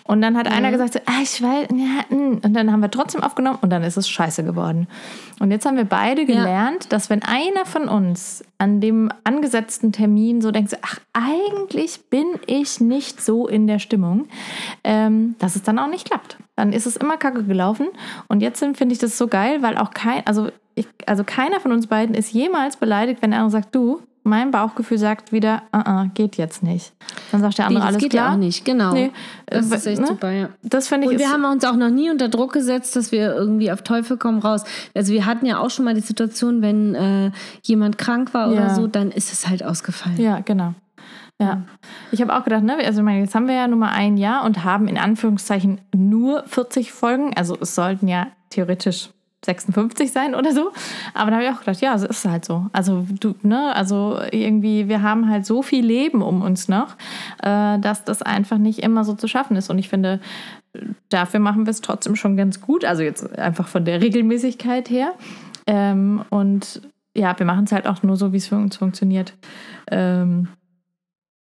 [0.04, 2.40] Und dann hat einer gesagt, so, ah, ich weiß, ja, mm.
[2.42, 4.88] und dann haben wir trotzdem aufgenommen und dann ist es scheiße geworden.
[5.38, 10.40] Und jetzt haben wir beide gelernt, dass wenn einer von uns an dem angesetzten Termin
[10.40, 14.26] so denkt, so, ach, eigentlich bin ich nicht so in der Stimmung,
[14.84, 16.36] ähm, dass es dann auch nicht klappt.
[16.56, 17.88] Dann ist es immer kacke gelaufen.
[18.28, 21.72] Und jetzt finde ich das so geil, weil auch kein, also, ich, also keiner von
[21.72, 26.10] uns beiden ist jemals beleidigt, wenn andere sagt, du, mein Bauchgefühl sagt wieder, uh -uh,
[26.14, 26.92] geht jetzt nicht.
[27.32, 28.28] Dann sagt der andere, Nee, das alles geht klar.
[28.28, 28.92] ja auch nicht, genau.
[28.92, 29.10] Nee,
[29.46, 30.06] das äh, ist echt ne?
[30.06, 30.48] super, ja.
[30.62, 33.34] Das finde ich Und wir haben uns auch noch nie unter Druck gesetzt, dass wir
[33.34, 34.64] irgendwie auf Teufel komm raus.
[34.94, 37.30] Also wir hatten ja auch schon mal die Situation, wenn äh,
[37.62, 38.74] jemand krank war oder Ja.
[38.74, 40.20] so, dann ist es halt ausgefallen.
[40.20, 40.74] Ja, genau.
[41.40, 41.62] Ja.
[42.12, 44.62] Ich habe auch gedacht, ne, also jetzt haben wir ja nur mal ein Jahr und
[44.62, 47.32] haben in Anführungszeichen nur 40 Folgen.
[47.34, 49.08] Also es sollten ja theoretisch
[49.44, 50.70] 56 sein oder so.
[51.14, 52.66] Aber da habe ich auch gedacht, ja, es ist halt so.
[52.72, 56.96] Also du, ne, also irgendwie, wir haben halt so viel Leben um uns noch,
[57.42, 59.70] äh, dass das einfach nicht immer so zu schaffen ist.
[59.70, 60.20] Und ich finde,
[61.08, 62.84] dafür machen wir es trotzdem schon ganz gut.
[62.84, 65.12] Also jetzt einfach von der Regelmäßigkeit her.
[65.66, 66.82] Ähm, und
[67.16, 69.34] ja, wir machen es halt auch nur so, wie es für uns funktioniert.
[69.90, 70.48] Ähm,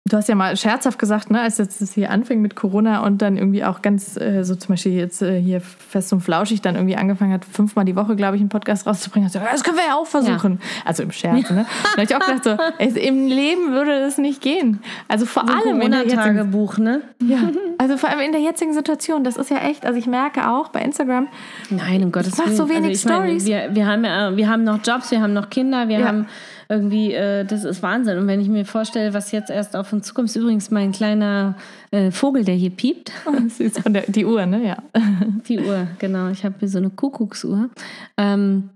[0.08, 3.24] du hast ja mal scherzhaft gesagt, ne, als jetzt das hier anfing mit Corona und
[3.24, 6.76] dann irgendwie auch ganz, äh, so zum Beispiel jetzt äh, hier fest und flauschig dann
[6.76, 9.26] irgendwie angefangen hat, fünfmal die Woche, glaube ich, einen Podcast rauszubringen.
[9.26, 10.60] Hast du das können wir ja auch versuchen.
[10.86, 11.58] Also im Scherz, ne?
[11.66, 14.80] Und da habe ich auch gedacht, so, es, im Leben würde das nicht gehen.
[15.08, 17.02] Also vor allem in der jetzigen Corona-Tagebuch, ne?
[17.24, 17.40] ja,
[17.80, 20.68] also vor allem in der jetzigen Situation, das ist ja echt, also ich merke auch
[20.68, 21.28] bei Instagram,
[21.72, 22.56] Nein, um Gottes Ich mach Willen.
[22.58, 23.46] so wenig ich meine, Stories.
[23.48, 26.08] wir, wir, haben ja, wir haben noch Jobs, wir haben noch Kinder, wir Ja.
[26.08, 26.28] haben
[26.70, 28.18] irgendwie, äh, das ist Wahnsinn.
[28.18, 31.56] Und wenn ich mir vorstelle, was jetzt erst auf uns zukommt, ist übrigens mein kleiner
[31.92, 33.12] äh, Vogel, der hier piept.
[33.44, 34.66] das ist von der, die Uhr, ne?
[34.66, 34.78] Ja.
[35.48, 36.30] Die Uhr, genau.
[36.30, 37.70] Ich habe hier so eine Kuckucksuhr.
[38.18, 38.70] Ähm,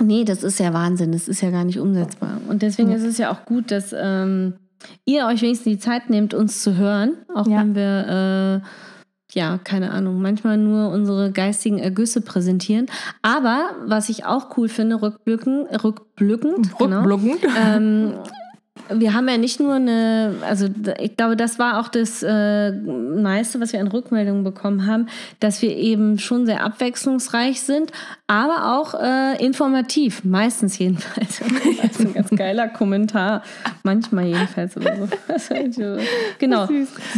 [0.00, 1.12] nee, das ist ja Wahnsinn.
[1.12, 2.40] Das ist ja gar nicht umsetzbar.
[2.48, 4.54] Und deswegen ist es ja auch gut, dass ähm,
[5.04, 7.12] ihr euch wenigstens die Zeit nehmt, uns zu hören.
[7.34, 7.60] Auch Ja.
[7.60, 8.68] wenn wir, äh,
[9.32, 12.86] ja, keine Ahnung, manchmal nur unsere geistigen Ergüsse präsentieren.
[13.22, 17.52] Aber was ich auch cool finde, rückblicken, rückblickend, genau, Rückblickend.
[17.56, 18.14] ähm,
[18.90, 20.66] wir haben ja nicht nur eine, also
[20.98, 25.06] ich glaube, das war auch das äh, meiste, was wir an Rückmeldungen bekommen haben,
[25.40, 27.92] dass wir eben schon sehr abwechslungsreich sind,
[28.26, 31.42] aber auch äh, informativ, meistens jedenfalls.
[31.82, 33.42] Das ist ein ganz geiler Kommentar,
[33.82, 35.08] manchmal jedenfalls oder so.
[35.54, 35.96] Halt so.
[36.38, 36.66] Genau.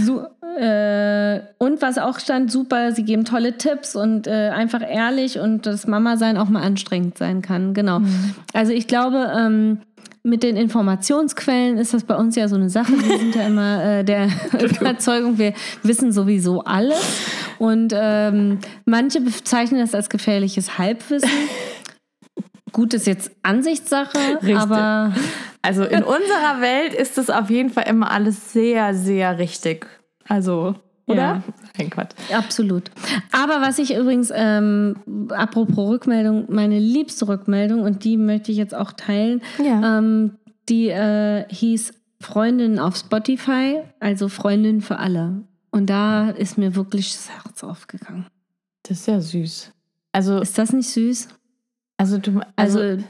[0.05, 0.27] So,
[0.61, 5.65] äh, und was auch stand, super, sie geben tolle Tipps und äh, einfach ehrlich und
[5.65, 7.73] das Mama-Sein auch mal anstrengend sein kann.
[7.73, 8.01] Genau.
[8.53, 9.81] Also ich glaube, ähm,
[10.23, 12.93] mit den Informationsquellen ist das bei uns ja so eine Sache.
[12.93, 14.29] Wir sind ja immer äh, der
[14.81, 17.01] Überzeugung, wir wissen sowieso alles.
[17.59, 21.31] Und ähm, manche bezeichnen das als gefährliches Halbwissen.
[22.73, 24.57] gut ist jetzt Ansichtssache, Richtig.
[24.57, 25.15] aber
[25.63, 29.87] Also in unserer Welt ist das auf jeden Fall immer alles sehr, sehr richtig.
[30.31, 30.75] Also,
[31.07, 31.17] oder?
[31.17, 31.43] Ja.
[31.77, 32.15] Mein Gott.
[32.33, 32.91] absolut.
[33.33, 34.97] Aber was ich übrigens, ähm,
[35.31, 39.99] apropos Rückmeldung, meine liebste Rückmeldung, und die möchte ich jetzt auch teilen, Ja.
[39.99, 40.37] ähm,
[40.69, 45.43] die äh, hieß Freundin auf Spotify, also Freundin für alle.
[45.73, 48.27] Und da ist mir wirklich das Herz aufgegangen.
[48.85, 49.73] Das ist ja süß.
[50.13, 51.29] Also, Ist das nicht süß?
[51.97, 53.05] also du, also, Also,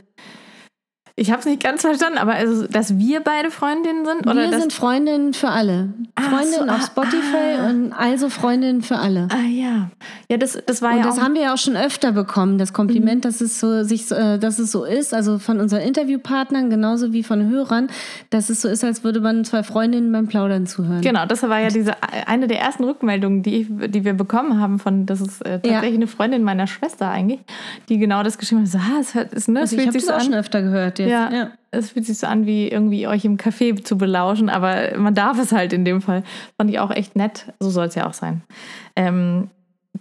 [1.20, 4.58] ich habe es nicht ganz verstanden, aber also, dass wir beide Freundinnen sind oder wir
[4.58, 5.92] sind Freundinnen für alle.
[6.14, 7.68] Ach Freundin so, auf ah, Spotify ah.
[7.68, 9.28] und also Freundin für alle.
[9.30, 9.90] Ah ja,
[10.30, 11.24] ja, das, das war Und ja das auch, Mhm.
[11.24, 14.58] haben wir ja auch schon öfter bekommen, das Kompliment, dass es so sich, äh, dass
[14.58, 17.88] es so ist, also von unseren Interviewpartnern genauso wie von Hörern,
[18.30, 21.02] dass es so ist, als würde man zwei Freundinnen beim Plaudern zuhören.
[21.02, 21.92] Genau, das war ja diese
[22.26, 25.94] eine der ersten Rückmeldungen, die, die wir bekommen haben von, das ist äh, tatsächlich Ja.
[25.96, 27.40] eine Freundin meiner Schwester eigentlich,
[27.90, 28.68] die genau das geschrieben hat.
[28.68, 30.20] So, ah, es, hört- es, ne, Also ich habe das auch an.
[30.22, 30.98] schon öfter gehört.
[30.98, 31.50] Ja, Ja.
[31.70, 35.38] es fühlt sich so an, wie irgendwie euch im Café zu belauschen, aber man darf
[35.38, 36.22] es halt in dem Fall.
[36.56, 37.52] Fand ich auch echt nett.
[37.60, 38.42] So soll es ja auch sein.
[38.96, 39.50] Ähm,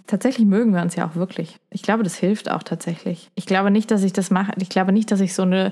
[0.07, 1.59] tatsächlich mögen wir uns ja auch wirklich.
[1.71, 3.29] Ich glaube, das hilft auch tatsächlich.
[3.35, 4.51] Ich glaube nicht, dass ich das mache.
[4.57, 5.71] Ich glaube nicht, dass ich so eine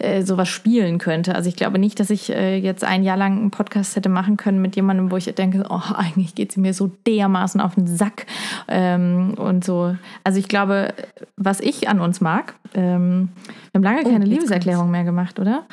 [0.00, 1.36] äh, sowas spielen könnte.
[1.36, 4.36] Also ich glaube nicht, dass ich äh, jetzt ein Jahr lang einen Podcast hätte machen
[4.36, 7.86] können mit jemandem, wo ich denke, oh, eigentlich geht sie mir so dermaßen auf den
[7.86, 8.26] Sack
[8.66, 9.96] ähm, und so.
[10.24, 10.92] Also ich glaube,
[11.36, 13.28] was ich an uns mag, ähm,
[13.72, 15.64] wir haben lange Oh, keine Liebeserklärung mehr gemacht, oder?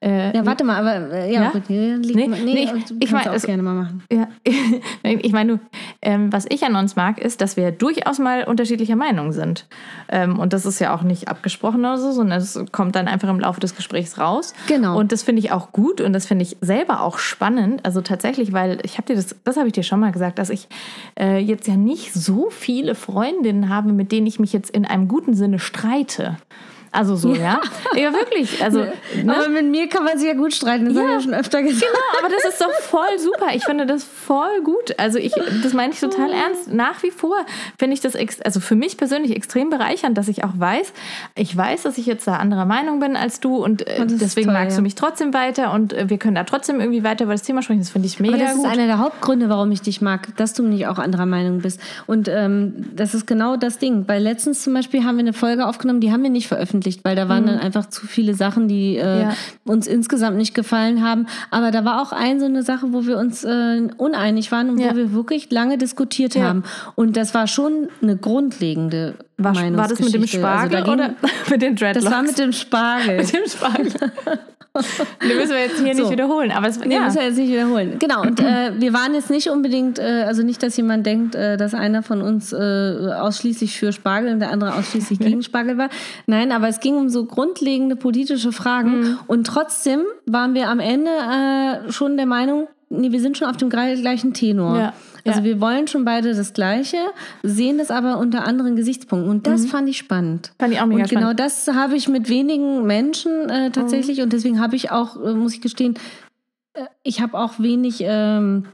[0.00, 1.50] Äh, Ja, warte mal, aber äh, ja, Ja?
[1.50, 4.02] gut, nee, Nee, nee, ich- ich kannst mein, auch es- gerne mal machen.
[4.12, 4.26] Ja,
[5.04, 5.60] ich meine,
[6.02, 9.66] ähm, was ich an uns mag, ist, dass wir durchaus mal unterschiedlicher Meinung sind.
[10.08, 13.28] Ähm, und das ist ja auch nicht abgesprochen oder so, sondern es kommt dann einfach
[13.28, 14.54] im Laufe des Gesprächs raus.
[14.66, 14.98] Genau.
[14.98, 17.84] Und das finde ich auch gut und das finde ich selber auch spannend.
[17.84, 20.50] Also tatsächlich, weil ich habe dir das, das habe ich dir schon mal gesagt, dass
[20.50, 20.66] ich
[21.20, 25.06] äh, jetzt ja nicht so viele Freundinnen habe, mit denen ich mich jetzt in einem
[25.06, 26.38] guten Sinne streite.
[26.92, 27.60] Also so, ja.
[27.96, 28.62] Ja, wirklich.
[28.62, 29.34] Also, ne?
[29.34, 31.62] Aber mit mir kann man sich ja gut streiten, das haben wir ja schon öfter
[31.62, 31.80] gesagt.
[31.82, 33.46] Genau, aber das ist doch voll super.
[33.54, 34.98] Ich finde das voll gut.
[34.98, 36.70] Also ich, das meine ich total ernst.
[36.72, 37.36] Nach wie vor
[37.78, 40.92] finde ich das, also für mich persönlich extrem bereichernd, dass ich auch weiß,
[41.34, 44.48] ich weiß, dass ich jetzt da anderer Meinung bin als du und äh, Und deswegen
[44.48, 44.76] toll, magst ja.
[44.76, 47.62] du mich trotzdem weiter und äh, wir können da trotzdem irgendwie weiter über das Thema
[47.62, 47.80] sprechen.
[47.80, 48.66] Das finde ich mega Aber das gut.
[48.66, 51.80] ist einer der Hauptgründe, warum ich dich mag, dass du nicht auch anderer Meinung bist.
[52.06, 54.04] Und ähm, das ist genau das Ding.
[54.04, 57.16] Bei letztens zum Beispiel haben wir eine Folge aufgenommen, die haben wir nicht veröffentlicht, weil
[57.16, 59.20] da waren dann einfach zu viele Sachen, die äh, Mhm.
[59.22, 59.32] Ja.
[59.64, 61.26] uns insgesamt nicht gefallen haben.
[61.50, 64.78] Aber da war auch ein so eine Sache, wo wir uns äh, uneinig waren und
[64.78, 64.92] Ja.
[64.92, 66.44] wo wir wirklich lange diskutiert Ja.
[66.44, 66.64] haben.
[66.94, 70.22] Und das war schon eine grundlegende war, war das mit dem.
[70.22, 71.14] Also Spargel ging- oder
[71.50, 72.04] mit den Dreadlocks?
[72.04, 73.16] Das war mit dem Spargel.
[73.18, 73.92] mit dem Spargel.
[74.74, 76.00] Den müssen wir jetzt hier So.
[76.04, 76.50] nicht wiederholen.
[76.50, 77.02] Aber es, Nee, ja.
[77.02, 77.96] müssen wir jetzt nicht wiederholen.
[77.98, 81.58] Genau, und äh, wir waren jetzt nicht unbedingt, äh, also nicht, dass jemand denkt, äh,
[81.58, 82.56] dass einer von uns äh,
[83.20, 85.90] ausschließlich für Spargel und der andere ausschließlich gegen Spargel war.
[86.26, 89.18] Nein, aber es ging um so grundlegende politische Fragen Mhm.
[89.26, 93.56] und trotzdem waren wir am Ende äh, schon der Meinung, nee, wir sind schon auf
[93.56, 94.76] dem gleich- gleichen Tenor.
[94.78, 94.92] Ja,
[95.24, 95.44] Also ja.
[95.44, 96.96] wir wollen schon beide das Gleiche,
[97.42, 99.30] sehen das aber unter anderen Gesichtspunkten.
[99.30, 100.52] Und das fand ich spannend.
[100.54, 100.62] Mhm.
[100.62, 101.40] Fand ich auch mega Und genau spannend.
[101.40, 104.20] das habe ich mit wenigen Menschen äh, tatsächlich.
[104.22, 105.94] Und deswegen habe ich auch, äh, muss ich gestehen,
[106.74, 108.66] äh, ich habe auch wenig, ähm,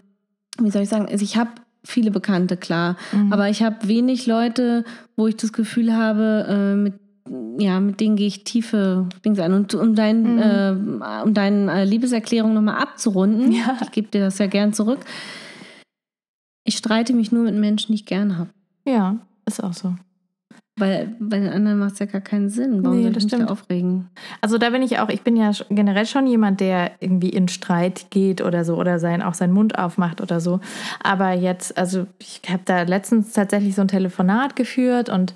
[0.60, 1.50] wie soll ich sagen, also ich habe
[1.84, 2.96] viele Bekannte, klar.
[3.12, 3.32] Mhm.
[3.32, 4.84] Aber ich habe wenig Leute,
[5.16, 6.94] wo ich das Gefühl habe, äh, mit
[7.58, 9.52] ja, mit denen gehe ich tiefe Dinge an.
[9.52, 10.74] Und um, dein, äh,
[11.24, 13.78] um deine äh, Liebeserklärung nochmal abzurunden, Ja.
[13.82, 15.00] ich gebe dir das ja gern zurück.
[16.64, 18.50] Ich streite mich nur mit Menschen, die ich gerne habe.
[18.84, 19.94] ja, ist auch so.
[20.78, 22.82] Weil bei den anderen macht es ja gar keinen Sinn.
[22.84, 23.50] Warum Nee, soll ich das mich da stimmt.
[23.50, 24.08] aufregen?
[24.40, 28.06] Also da bin ich auch, ich bin ja generell schon jemand, der irgendwie in Streit
[28.10, 30.60] geht oder so oder sein, auch seinen Mund aufmacht oder so.
[31.02, 35.34] Aber jetzt, also ich habe da letztens tatsächlich so ein Telefonat geführt und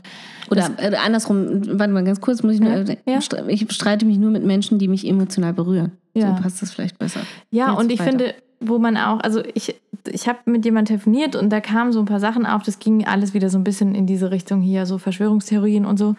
[0.50, 3.18] Oder äh, andersrum, warte mal ganz kurz, muss ich nur, Ja, äh, ja.
[3.48, 5.92] ich streite mich nur mit Menschen, die mich emotional berühren.
[6.14, 6.36] Ja.
[6.36, 7.20] So passt das vielleicht besser.
[7.50, 8.10] ja, Jetzt und ich weiter.
[8.10, 9.74] finde, wo man auch, also ich,
[10.10, 13.06] ich habe mit jemandem telefoniert und da kamen so ein paar Sachen auf, das ging
[13.06, 16.14] alles wieder so ein bisschen in diese Richtung hier, so Verschwörungstheorien und so.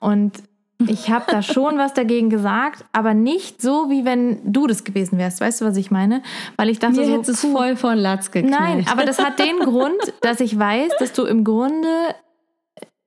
[0.00, 0.42] Und
[0.86, 5.18] ich habe da schon was dagegen gesagt, aber nicht so, wie wenn du das gewesen
[5.18, 5.40] wärst.
[5.40, 6.22] Weißt du, was ich meine?
[6.56, 8.84] Weil ich dachte Mir so, es voll von Latz geknallt.
[8.84, 11.88] Nein, aber das hat den Grund, dass ich weiß, dass du im Grunde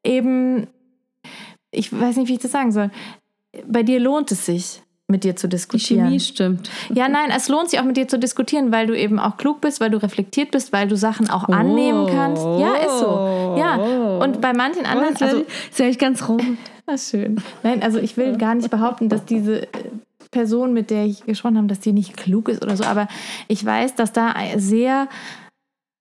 [0.04, 0.68] eben,
[1.72, 2.90] ich weiß nicht, wie ich das sagen soll,
[3.66, 6.06] bei dir lohnt es sich, mit dir zu die diskutieren.
[6.08, 6.70] Chemie stimmt.
[6.94, 9.62] Ja, nein, es lohnt sich auch mit dir zu diskutieren, weil du eben auch klug
[9.62, 12.44] bist, weil du reflektiert bist, weil du Sachen auch annehmen kannst.
[12.44, 13.56] Ja, ist so.
[13.58, 13.76] Ja.
[14.22, 16.44] Und bei manchen anderen, also, also ist ja echt ganz rot.
[16.86, 17.42] Ah, schön.
[17.64, 19.68] Nein, also ich will gar nicht behaupten, dass diese äh,
[20.32, 23.08] Person, mit der ich gesprochen habe, dass die nicht klug ist oder so, aber
[23.50, 25.08] ich weiß, dass da sehr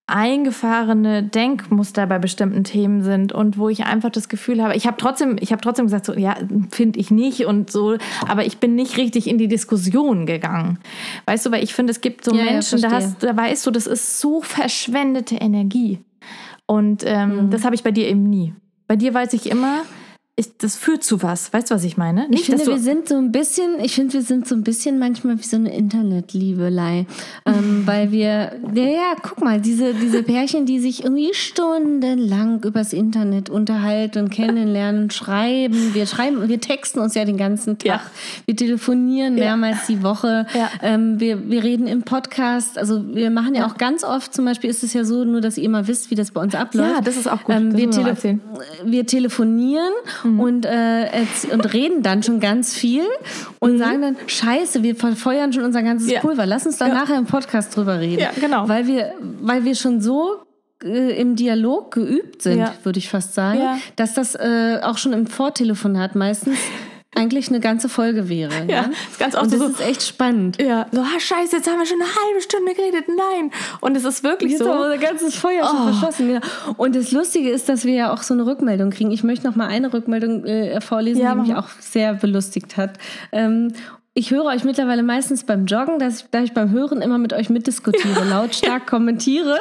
[0.06, 4.96] eingefahrene Denkmuster bei bestimmten Themen sind und wo ich einfach das Gefühl habe, ich habe
[4.98, 6.36] trotzdem, ich habe trotzdem gesagt, so, ja,
[6.70, 10.78] finde ich nicht und so, aber ich bin nicht richtig in die Diskussion gegangen.
[11.26, 13.08] Weißt du, weil ich finde, es gibt so Ja, ja, Menschen, da, verstehe.
[13.12, 15.98] hast, da weißt du, das ist so verschwendete Energie.
[16.66, 17.50] Und ähm, Mhm.
[17.50, 18.54] das habe ich bei dir eben nie.
[18.88, 19.82] Bei dir weiß ich immer,
[20.38, 21.50] ich, das führt zu was.
[21.54, 22.28] Weißt du, was ich meine?
[22.28, 24.98] Nicht, Ich finde, wir sind so ein bisschen, ich finde, wir sind so ein bisschen
[24.98, 27.06] manchmal wie so eine Internetliebelei.
[27.46, 32.92] Ähm, weil wir, ja, ja, guck mal, diese, diese Pärchen, die sich irgendwie stundenlang übers
[32.92, 35.94] Internet unterhalten und kennenlernen, schreiben.
[35.94, 37.86] Wir schreiben, wir texten uns ja den ganzen Tag.
[37.86, 38.00] Ja.
[38.46, 40.46] Wir telefonieren mehrmals die Woche.
[40.54, 40.70] Ja.
[40.82, 42.78] Ähm, wir, wir reden im Podcast.
[42.78, 45.56] Also wir machen ja, auch ganz oft, zum Beispiel ist es ja so, nur dass
[45.56, 46.94] ihr mal wisst, wie das bei uns abläuft.
[46.96, 47.54] Ja, das ist auch gut.
[47.54, 48.16] Ähm, wir, tele
[48.84, 49.92] wir telefonieren
[50.40, 51.06] und, äh,
[51.52, 53.04] und reden dann schon ganz viel
[53.60, 56.14] und sagen dann, scheiße, wir verfeuern schon unser ganzes Mhm.
[56.14, 56.20] Ja.
[56.20, 56.46] Pulver.
[56.46, 56.94] Lass uns da Ja.
[56.94, 58.20] nachher im Podcast drüber reden.
[58.20, 58.68] Ja, genau.
[58.68, 60.36] Weil wir, weil wir schon so
[60.84, 62.74] äh, im Dialog geübt sind, Ja.
[62.82, 63.78] würde ich fast sagen, Ja.
[63.96, 66.58] dass das äh, auch schon im Vortelefonat meistens
[67.16, 68.52] eigentlich eine ganze Folge wäre.
[68.68, 70.60] Ja, Ja, ist ganz oft Und das so- ist echt spannend.
[70.60, 73.04] ja, so, ah, scheiße, jetzt haben wir schon eine halbe Stunde geredet.
[73.08, 73.50] Nein.
[73.80, 74.68] Und es ist wirklich Jetzt so.
[74.70, 75.68] haben wir unser ganzes Feuer Oh.
[75.76, 76.30] schon verschossen.
[76.30, 76.40] Ja.
[76.76, 79.10] Und das Lustige ist, dass wir ja auch so eine Rückmeldung kriegen.
[79.10, 82.98] Ich möchte noch mal eine Rückmeldung äh, vorlesen, Ja, die mich auch sehr belustigt hat.
[83.32, 83.72] Ähm,
[84.18, 87.32] ich höre euch mittlerweile meistens beim Joggen, dass ich, da ich beim Hören immer mit
[87.34, 89.58] euch mitdiskutiere, lautstark kommentiere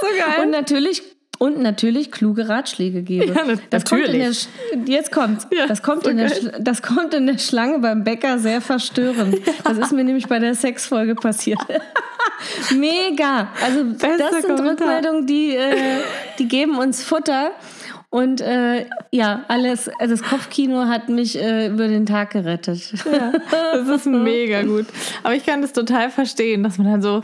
[0.00, 0.44] so geil.
[0.44, 1.02] und natürlich
[1.38, 3.26] und natürlich kluge Ratschläge gebe.
[3.26, 4.38] Ja, das kommt in der, natürlich.
[4.38, 5.46] Sch- jetzt kommt's.
[5.50, 6.30] Ja, das, kommt so in der.
[6.30, 9.36] Sch- das kommt in der Schlange beim Bäcker sehr verstörend.
[9.64, 11.58] Das ist mir nämlich bei der Sexfolge passiert.
[12.74, 13.48] Mega.
[13.64, 14.70] Also Bester das sind Kommentar.
[14.88, 15.72] Rückmeldungen, die, äh,
[16.38, 17.50] die geben uns Futter.
[18.08, 22.92] Und äh, ja, alles, also das Kopfkino hat mich äh, über den Tag gerettet.
[23.50, 24.86] Das ist mega gut.
[25.22, 27.22] Aber ich kann das total verstehen, dass man dann so,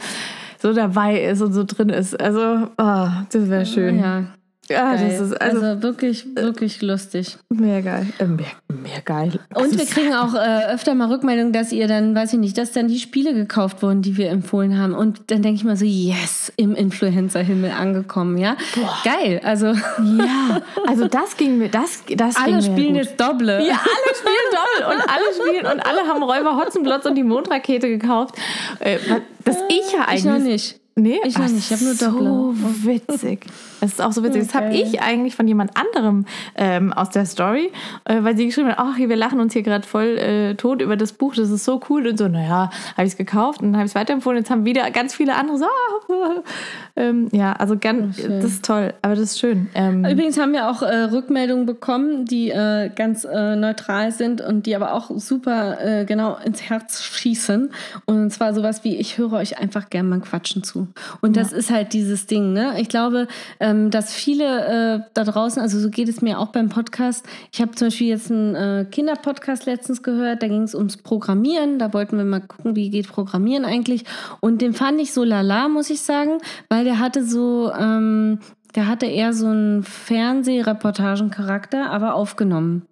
[0.62, 2.18] so dabei ist und so drin ist.
[2.20, 3.98] Also, oh, das wäre schön.
[3.98, 4.25] Ja,
[4.72, 5.08] Ja, geil.
[5.08, 7.37] das ist also, also wirklich, wirklich lustig.
[7.50, 8.06] mehr geil.
[8.18, 9.38] Äh, mehr, mehr geil.
[9.54, 12.72] Und wir kriegen auch äh, öfter mal Rückmeldungen, dass ihr dann, weiß ich nicht, dass
[12.72, 14.94] dann die Spiele gekauft wurden, die wir empfohlen haben.
[14.94, 18.56] Und dann denke ich mal so, yes, im Influencer-Himmel angekommen, ja?
[19.04, 19.40] Geil.
[19.44, 23.66] Also Ja, also das ging mir, das, das ging alle mir spielen jetzt Doble.
[23.66, 27.88] Ja, alle spielen doll und alle spielen und alle haben Räuber Hotzenplotz und die Mondrakete
[27.88, 28.37] gekauft.
[28.80, 28.98] Äh,
[29.44, 30.18] das ich ja eigentlich.
[30.18, 30.82] Ich noch nicht.
[30.94, 32.55] Nee, Ich noch nicht, ich hab nur so Doppler.
[32.85, 33.46] witzig.
[33.81, 34.42] Das ist auch so witzig.
[34.44, 34.83] Das habe Okay.
[34.87, 37.72] ich eigentlich von jemand anderem ähm, aus der Story,
[38.05, 40.96] äh, weil sie geschrieben hat, ach, wir lachen uns hier gerade voll äh, tot über
[40.96, 42.28] das Buch, das ist so cool und so.
[42.28, 44.38] Naja, habe ich es gekauft und habe ich es weiterempfohlen.
[44.38, 46.42] Jetzt haben wieder ganz viele andere so, ah,
[46.96, 48.40] ähm, ja, also ganz, schön.
[48.42, 49.68] das ist toll, aber das ist schön.
[49.74, 54.66] Ähm, Übrigens haben wir auch äh, Rückmeldungen bekommen, die äh, ganz äh, neutral sind und
[54.66, 57.70] die aber auch super äh, genau ins Herz schießen.
[58.05, 60.82] Und zwar sowas wie, ich höre euch einfach gern beim Quatschen zu.
[61.21, 62.81] Und das ist halt dieses Ding, ne?
[62.81, 63.29] Ich glaube,
[63.61, 67.27] ähm, dass viele äh, da draußen, also so geht es mir auch beim Podcast.
[67.53, 71.79] Ich habe zum Beispiel jetzt einen äh, Kinderpodcast letztens gehört, da ging es ums Programmieren.
[71.79, 74.05] Da wollten wir mal gucken, wie geht Programmieren eigentlich.
[74.40, 77.73] Und den fand ich so lala, muss ich sagen, weil der hatte so...
[77.73, 78.38] Ähm,
[78.75, 82.87] der hatte eher so einen Fernsehreportagencharakter, aber aufgenommen.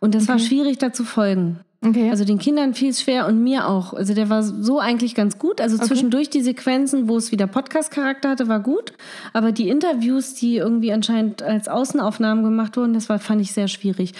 [0.00, 1.60] Und das war schwierig, da zu folgen.
[1.88, 2.10] Okay.
[2.10, 3.92] Also den Kindern fiel es schwer und mir auch.
[3.92, 5.60] Also der war so eigentlich ganz gut.
[5.60, 8.92] Also zwischendurch die Sequenzen, wo es wieder Podcast-Charakter hatte, war gut.
[9.32, 13.68] Aber die Interviews, die irgendwie anscheinend als Außenaufnahmen gemacht wurden, das war, fand ich sehr
[13.68, 14.12] schwierig.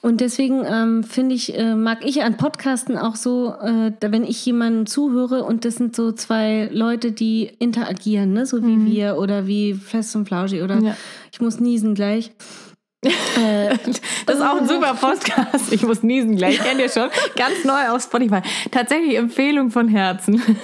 [0.00, 4.46] Und deswegen ähm, finde ich, äh, mag ich an Podcasten auch so, äh, wenn ich
[4.46, 8.46] jemanden zuhöre und das sind so zwei Leute, die interagieren, ne?
[8.46, 10.96] so wie wir oder wie Fest und Flauschig oder Ja.
[11.32, 12.30] ich muss niesen gleich.
[13.04, 13.76] Äh,
[14.26, 15.72] Das ist auch ein super Podcast.
[15.72, 16.58] Ich muss niesen gleich.
[16.60, 17.08] Kennt ihr schon?
[17.36, 18.40] Ganz neu auf Spotify.
[18.70, 20.42] Tatsächlich Empfehlung von Herzen.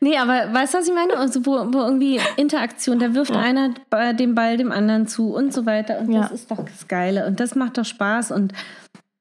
[0.00, 1.16] Nee, aber weißt du, was ich meine?
[1.16, 5.54] Also, wo, wo irgendwie Interaktion, da wirft einer bei- den Ball dem anderen zu und
[5.54, 5.98] so weiter.
[6.00, 6.22] Und Ja.
[6.22, 7.26] das ist doch das Geile.
[7.26, 8.32] Und das macht doch Spaß.
[8.32, 8.52] Und,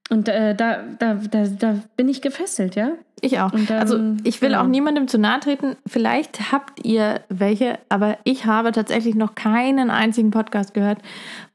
[0.10, 2.92] und äh, da, da, da, da bin ich gefesselt, ja?
[3.22, 3.54] Ich auch.
[3.54, 4.64] Und dann- also ich will genau.
[4.64, 5.76] auch niemandem zu nahe treten.
[5.86, 11.00] Vielleicht habt ihr welche, aber ich habe tatsächlich noch keinen einzigen Podcast gehört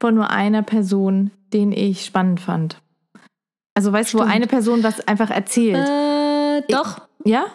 [0.00, 2.80] von nur einer Person, den ich spannend fand.
[3.74, 5.88] Also weißt du, wo eine Person was einfach erzählt.
[5.88, 7.00] Äh, doch.
[7.24, 7.46] ja?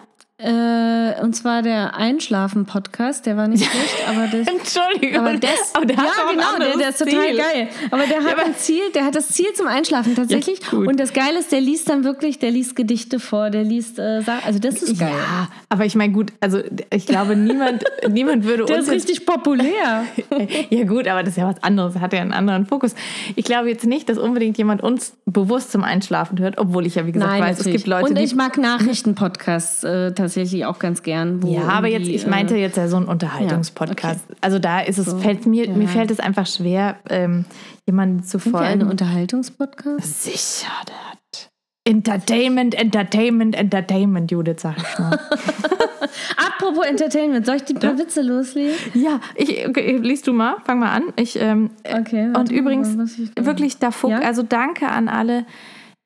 [0.42, 4.48] Äh, und zwar der Einschlafen-Podcast, der war nicht schlecht, aber das.
[4.48, 5.20] Entschuldigung.
[5.28, 7.38] Aber, das, aber der ja, hat ein genau, der, der ist total Ziel.
[7.38, 7.68] geil.
[7.92, 10.60] Aber der hat aber- ein Ziel, der hat das Ziel zum Einschlafen tatsächlich.
[10.72, 14.00] Ja, und das Geile ist, der liest dann wirklich, der liest Gedichte vor, der liest,
[14.00, 15.10] äh, Sa- also das ist geil.
[15.12, 16.62] Ja, aber ich meine, gut, also
[16.94, 20.06] ich glaube, niemand, niemand würde Der uns ist jetzt richtig populär.
[20.70, 22.96] Ja gut, aber das ist ja was anderes, hat ja einen anderen Fokus.
[23.36, 27.06] Ich glaube jetzt nicht, dass unbedingt jemand uns bewusst zum Einschlafen hört, obwohl ich ja
[27.06, 27.84] wie gesagt weiß, es natürlich.
[27.84, 30.29] gibt Leute, Und ich mag Nachrichtenpodcasts äh, tatsächlich.
[30.30, 31.46] Tatsächlich auch ganz gern.
[31.46, 34.20] ja, aber jetzt, ich meinte äh, jetzt ja so ein Unterhaltungspodcast.
[34.20, 34.38] Ja, okay.
[34.42, 35.74] Also da ist es, so, fällt mir, ja.
[35.74, 37.46] mir fällt es einfach schwer, ähm,
[37.86, 38.70] jemanden zu folgen.
[38.70, 40.24] Sind ein Unterhaltungspodcast?
[40.24, 41.50] Sicher, der hat
[41.86, 45.20] Entertainment, Entertainment, Entertainment, Judith, sag ich mal.
[46.38, 47.98] Apropos Entertainment, soll ich die paar ja?
[47.98, 48.76] Witze loslegen?
[48.94, 51.04] Ja, ich, okay, liest du mal, fang mal an.
[51.16, 52.32] Ich, ähm, okay.
[52.36, 52.96] Und übrigens,
[53.36, 54.20] wirklich davor, ja?
[54.20, 55.46] also danke an alle,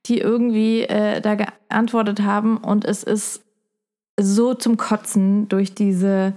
[0.05, 3.42] die irgendwie äh, da geantwortet haben und es ist
[4.19, 6.33] so zum Kotzen durch diese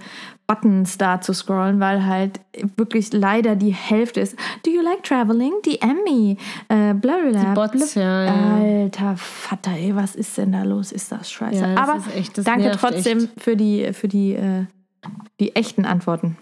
[0.47, 2.39] Buttons da zu scrollen, weil halt
[2.77, 4.35] wirklich leider die Hälfte ist.
[4.63, 5.51] Do you like traveling?
[5.65, 6.37] Die Emmy.
[6.69, 8.55] Äh, bla bla, die Bots, ja, ja.
[8.55, 10.91] Alter Vater, ey, was ist denn da los?
[10.91, 11.59] Ist das scheiße?
[11.59, 13.41] Ja, das Aber echt, danke trotzdem echt.
[13.41, 14.65] für die, für die, äh,
[15.39, 16.37] die echten Antworten.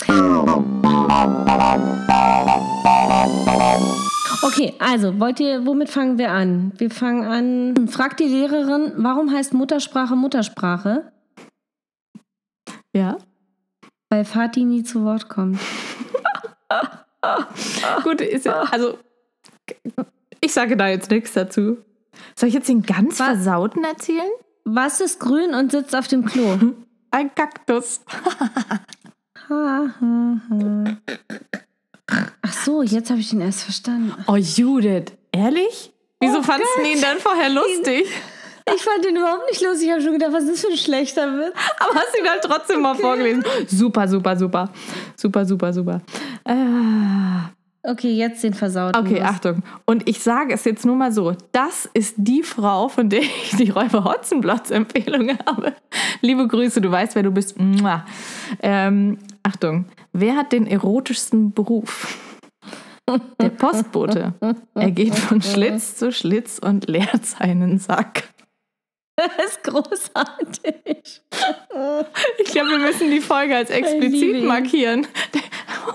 [4.42, 6.72] Okay, also wollt ihr, womit fangen wir an?
[6.78, 7.88] Wir fangen an.
[7.88, 11.12] Fragt die Lehrerin, warum heißt Muttersprache Muttersprache?
[12.94, 13.18] Ja.
[14.08, 15.60] Weil Fatih nie zu Wort kommt.
[18.02, 18.98] Gut, ist ja, also
[20.40, 21.78] ich sage da jetzt nichts dazu.
[22.34, 23.26] Soll ich jetzt den ganz Was?
[23.26, 24.30] Versauten erzählen?
[24.64, 26.58] Was ist grün und sitzt auf dem Klo?
[27.10, 28.00] Ein Kaktus.
[32.42, 34.14] Ach so, jetzt habe ich ihn erst verstanden.
[34.26, 35.92] Oh, Judith, ehrlich?
[36.20, 38.06] Wieso oh fandest du ihn dann vorher lustig?
[38.72, 39.88] Ich fand ihn überhaupt nicht lustig.
[39.88, 41.54] Ich habe schon gedacht, was ist das für ein schlechter Witz?
[41.80, 42.82] Aber hast du ihn halt trotzdem okay.
[42.82, 43.44] mal vorgelesen.
[43.66, 44.70] Super, super, super.
[45.16, 46.00] Super, super, super.
[46.44, 47.50] Ah.
[47.82, 48.96] Okay, jetzt den versaut.
[48.96, 49.62] Okay, Achtung.
[49.86, 53.56] Und ich sage es jetzt nur mal so: Das ist die Frau, von der ich
[53.56, 55.74] die Räuber Hotzenblotz Empfehlung habe.
[56.20, 57.56] Liebe Grüße, du weißt, wer du bist.
[58.62, 59.86] Ähm, Achtung.
[60.12, 62.18] Wer hat den erotischsten Beruf?
[63.40, 64.34] Der Postbote.
[64.74, 68.24] Er geht von Schlitz zu Schlitz und leert seinen Sack.
[69.16, 71.22] Das ist großartig.
[72.38, 75.06] Ich glaube, wir müssen die Folge als explizit markieren.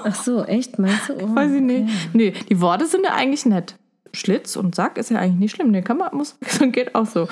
[0.03, 0.77] Ach so, echt?
[0.77, 1.13] Meinst du?
[1.13, 1.91] Oh, Weiß ich nicht.
[2.13, 3.75] Nee, die Worte sind ja eigentlich nett.
[4.13, 5.73] Schlitz und Sack ist ja eigentlich nicht schlimm.
[5.73, 6.37] Den kann man, muss,
[6.71, 7.27] geht auch so.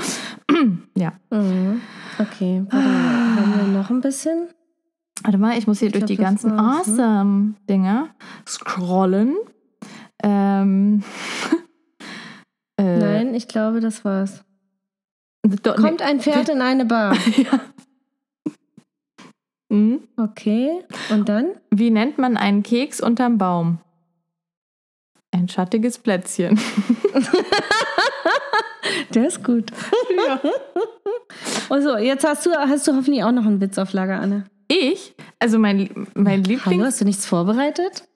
[0.95, 1.13] ja.
[1.29, 1.81] Mhm.
[2.19, 3.36] Okay, warte mal.
[3.36, 4.47] Haben wir noch ein bisschen?
[5.22, 6.59] Warte mal, ich muss hier ich durch glaub, die ganzen ne?
[6.59, 8.09] Awesome-Dinger
[8.47, 9.36] scrollen.
[10.24, 11.03] Ähm.
[12.78, 14.43] äh, Nein, ich glaube, das war's.
[15.45, 16.05] Do, Kommt nee.
[16.05, 17.16] ein Pferd in eine Bar.
[17.38, 17.59] ja.
[19.70, 20.07] Mhm.
[20.18, 21.51] Okay, und dann?
[21.72, 23.80] Wie nennt man einen Keks unterm Baum?
[25.32, 26.59] Ein schattiges Plätzchen.
[29.14, 29.72] Der ist gut.
[30.16, 30.39] Ja.
[31.70, 34.45] Also, jetzt hast du, hast du hoffentlich auch noch einen Witz auf Lager, Anne.
[34.68, 35.16] Ich?
[35.39, 36.66] Also mein, mein Lieblings...
[36.66, 38.07] Hallo, hast du nichts vorbereitet?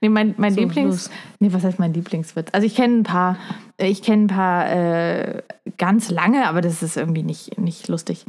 [0.00, 1.08] Nee, mein, mein so, Lieblings...
[1.08, 1.10] Los.
[1.38, 2.48] Nee, was heißt mein Lieblingswitz?
[2.52, 3.36] Also ich kenne ein paar,
[3.78, 5.42] ich kenne ein paar äh,
[5.78, 8.24] ganz lange, aber das ist irgendwie nicht, nicht lustig.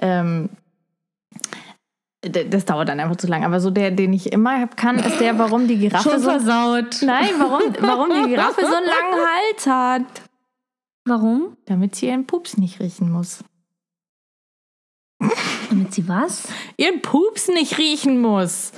[0.00, 0.50] Ähm,
[2.20, 3.44] das dauert dann einfach zu lang.
[3.44, 6.30] Aber so der, den ich immer kann, ist der, warum die Giraffe Schon so...
[6.30, 7.02] versaut.
[7.02, 10.22] Nein, warum, warum die Giraffe so einen langen Hals hat.
[11.04, 11.56] Warum?
[11.66, 13.44] Damit sie ihren Pups nicht riechen muss.
[15.88, 16.48] Damit sie was?
[16.76, 18.72] Ihren Pups nicht riechen muss.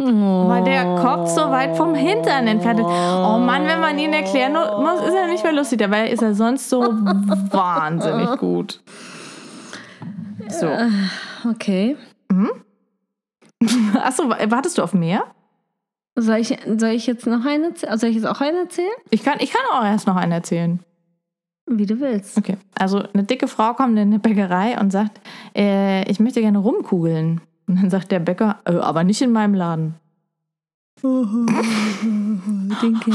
[0.00, 0.04] Oh.
[0.48, 2.86] Weil der Kopf so weit vom Hintern entfernt ist.
[2.86, 5.80] Oh Mann, wenn man ihn erklären muss, ist er nicht mehr lustig.
[5.80, 6.80] Dabei ist er sonst so
[7.50, 8.80] wahnsinnig gut.
[10.48, 10.66] So.
[10.66, 10.88] Äh,
[11.50, 11.96] okay.
[12.30, 12.50] Mhm.
[14.00, 15.24] Achso, wartest du auf mehr?
[16.14, 17.98] Soll ich, soll ich jetzt noch einen erzählen?
[17.98, 18.88] Soll ich jetzt auch einen erzählen?
[19.10, 20.78] Ich kann, ich kann auch erst noch einen erzählen.
[21.70, 22.38] Wie du willst.
[22.38, 22.56] Okay.
[22.78, 25.20] Also eine dicke Frau kommt in eine Bäckerei und sagt,
[25.54, 27.40] äh, ich möchte gerne rumkugeln.
[27.66, 29.94] Und dann sagt der Bäcker, äh, aber nicht in meinem Laden.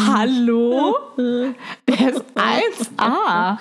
[0.07, 0.95] Hallo?
[1.87, 3.57] Der ist 1A.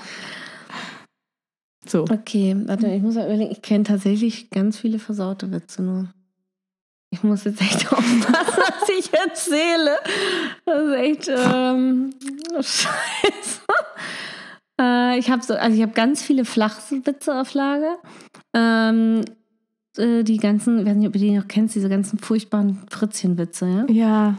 [1.87, 2.05] So.
[2.05, 6.09] Okay, warte, ich muss mal überlegen, ich kenne tatsächlich ganz viele versaute Witze nur.
[7.11, 9.97] Ich muss jetzt echt aufpassen, was ich erzähle.
[10.65, 12.15] Das ist echt ähm,
[12.55, 13.63] scheiße.
[14.83, 17.99] Äh, ich habe so, also ich habe ganz viele Flachwitze auf Lager.
[18.55, 19.25] Ähm,
[19.97, 23.69] äh, die ganzen, ich weiß nicht, ob du die noch kennst, diese ganzen furchtbaren Fritzchenwitze,
[23.69, 23.87] ja?
[23.89, 24.39] Ja,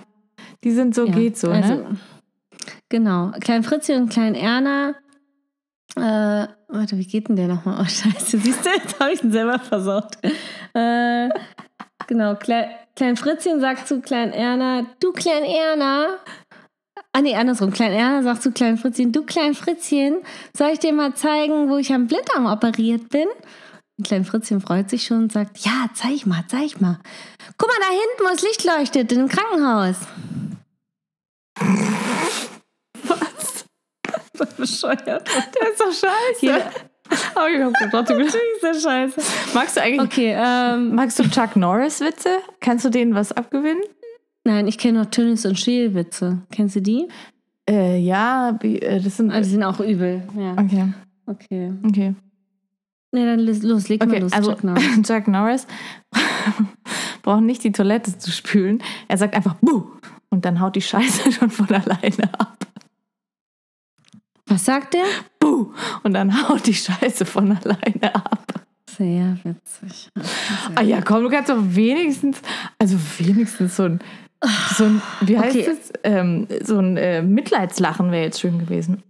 [0.63, 1.55] die sind so, ja, geht so, ne?
[1.55, 1.97] also, ne?
[2.89, 3.31] Genau.
[3.39, 4.95] Klein Fritzchen und Klein Erna.
[5.95, 7.79] Äh, warte, wie geht denn der nochmal?
[7.81, 10.17] Oh, scheiße, siehst du, jetzt habe ich ihn selber versaut.
[10.73, 11.29] Äh,
[12.07, 16.17] genau, Klein, Klein Fritzchen sagt zu Klein Erna, du Klein Erna,
[17.16, 17.72] Ah nee, andersrum.
[17.72, 20.18] Klein Erna sagt zu Klein Fritzchen, du Klein Fritzchen,
[20.57, 23.28] soll ich dir mal zeigen, wo ich am Blinddarm operiert bin?
[23.99, 26.99] Und Klein Fritzchen freut sich schon und sagt, ja, zeig mal, zeig mal.
[27.57, 29.95] Guck mal, da hinten, wo das Licht leuchtet, in dem Krankenhaus.
[33.03, 33.66] Was?
[34.57, 35.05] bescheuert.
[35.07, 36.39] Der ist doch scheiße.
[36.41, 36.72] Jeder-
[37.36, 38.09] Aber ich hab gedacht.
[38.09, 39.22] Ist ja scheiße.
[39.53, 42.39] Magst du eigentlich, Okay, ähm, magst du Chuck Norris Witze?
[42.59, 43.84] Kannst du denen was abgewinnen?
[44.43, 46.41] Nein, ich kenne noch Tönnis und Scheel-Witze.
[46.51, 47.07] Kennst du die?
[47.69, 49.31] Äh, ja, äh, das sind.
[49.31, 50.23] Ah, die sind auch übel.
[50.37, 50.93] Ja, Okay,
[51.27, 51.73] okay.
[51.87, 52.15] okay.
[53.11, 54.33] Ne, dann los, leg mal Okay, los.
[54.33, 55.01] also Chuck Norris.
[55.07, 55.67] Chuck Norris
[57.21, 58.81] braucht nicht die Toilette zu spülen.
[59.07, 59.83] Er sagt einfach Buh!
[60.29, 62.57] Und dann haut die Scheiße schon von alleine ab.
[64.47, 65.03] Was sagt der?
[65.39, 65.71] Buh!
[66.03, 68.65] Und dann haut die Scheiße von alleine ab.
[68.89, 70.09] Sehr witzig.
[70.75, 72.41] Ah ja, komm, du kannst doch wenigstens,
[72.77, 73.99] also wenigstens so ein,
[74.75, 75.69] so ein wie heißt Okay.
[75.71, 75.93] es?
[76.03, 79.03] Ähm, so ein äh, Mitleidslachen wäre jetzt schön gewesen.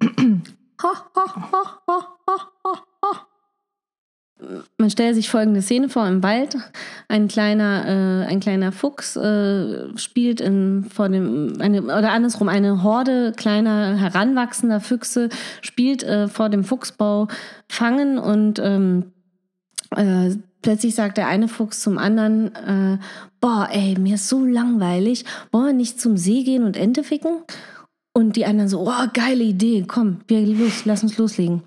[4.77, 6.57] Man stellt sich folgende Szene vor im Wald.
[7.07, 12.83] Ein kleiner, äh, ein kleiner Fuchs äh, spielt in, vor dem, eine, oder andersrum, eine
[12.83, 15.29] Horde kleiner, heranwachsender Füchse
[15.61, 17.27] spielt äh, vor dem Fuchsbau
[17.69, 19.13] fangen und ähm,
[19.95, 20.31] äh,
[20.63, 22.97] plötzlich sagt der eine Fuchs zum anderen, äh,
[23.39, 27.43] boah, ey, mir ist so langweilig, wollen wir nicht zum See gehen und Ente ficken?
[28.15, 31.63] Und die anderen so, oh, geile Idee, komm, wir los, lass uns loslegen.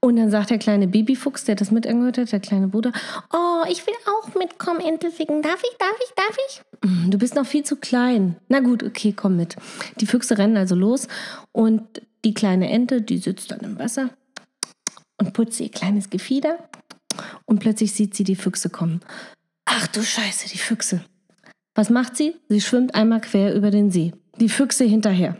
[0.00, 2.92] Und dann sagt der kleine Babyfuchs, der das mit angehört hat, der kleine Bruder,
[3.32, 5.42] oh, ich will auch mitkommen, Ente ficken.
[5.42, 6.62] Darf ich, darf ich, darf ich?
[6.88, 8.36] "Mm, Du bist noch viel zu klein.
[8.48, 9.56] Na gut, okay, komm mit.
[10.00, 11.08] Die Füchse rennen also los
[11.50, 11.82] und
[12.24, 14.10] die kleine Ente, die sitzt dann im Wasser
[15.20, 16.58] und putzt ihr kleines Gefieder
[17.44, 19.00] und plötzlich sieht sie die Füchse kommen.
[19.64, 21.04] Ach du Scheiße, die Füchse.
[21.74, 22.34] Was macht sie?
[22.48, 24.12] Sie schwimmt einmal quer über den See.
[24.40, 25.36] Die Füchse hinterher.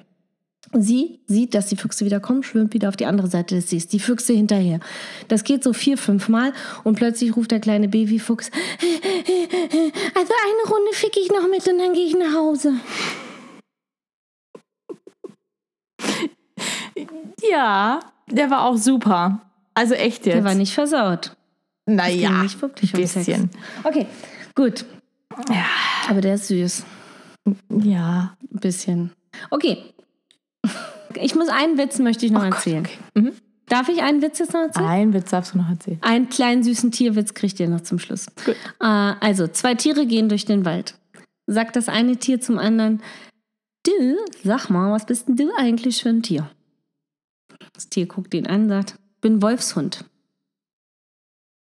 [0.72, 3.87] Sie sieht, dass die Füchse wieder kommen, schwimmt wieder auf die andere Seite des Sees.
[3.87, 4.81] Die Füchse hinterher.
[5.29, 6.53] Das geht so vier, fünf Mal
[6.85, 8.51] und plötzlich ruft der kleine Babyfuchs,
[10.14, 12.74] also eine Runde fick ich noch mit und dann gehe ich nach Hause.
[17.51, 18.01] Ja,
[18.31, 19.41] der war auch super.
[19.74, 20.35] Also echt jetzt.
[20.35, 21.37] Der war nicht versaut.
[21.97, 23.26] Naja, ging nicht wirklich ein um Sex.
[23.26, 23.51] bisschen.
[23.84, 24.07] Okay,
[24.55, 24.84] gut.
[25.49, 25.64] Ja.
[26.09, 26.84] Aber der ist süß.
[27.82, 28.36] Ja.
[28.53, 29.12] Ein bisschen.
[29.51, 29.78] Okay.
[31.14, 32.84] Ich muss einen Witz möchte ich noch Oh Gott, erzählen.
[32.84, 32.99] okay.
[33.20, 33.32] Mhm.
[33.66, 34.86] Darf ich einen Witz jetzt noch erzählen?
[34.86, 35.99] Ein Witz darfst du noch erzählen.
[36.03, 38.26] Einen kleinen süßen Tierwitz kriegt ihr noch zum Schluss.
[38.45, 38.55] Gut.
[38.80, 40.95] Äh, also, zwei Tiere gehen durch den Wald.
[41.47, 43.03] Sagt das eine Tier zum anderen,
[43.86, 43.93] du,
[44.45, 46.51] sag mal, was bist denn du eigentlich für ein Tier?
[47.74, 50.05] Das Tier guckt ihn an und sagt, bin Wolfshund.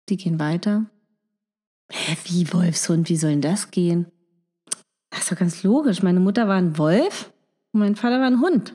[0.10, 0.86] Die gehen weiter.
[1.92, 3.10] Hä, wie Wolfshund?
[3.10, 4.08] Wie soll denn das gehen?
[5.10, 6.02] Das ist doch ganz logisch.
[6.04, 7.32] Meine Mutter war ein Wolf
[7.72, 8.74] und mein Vater war ein Hund.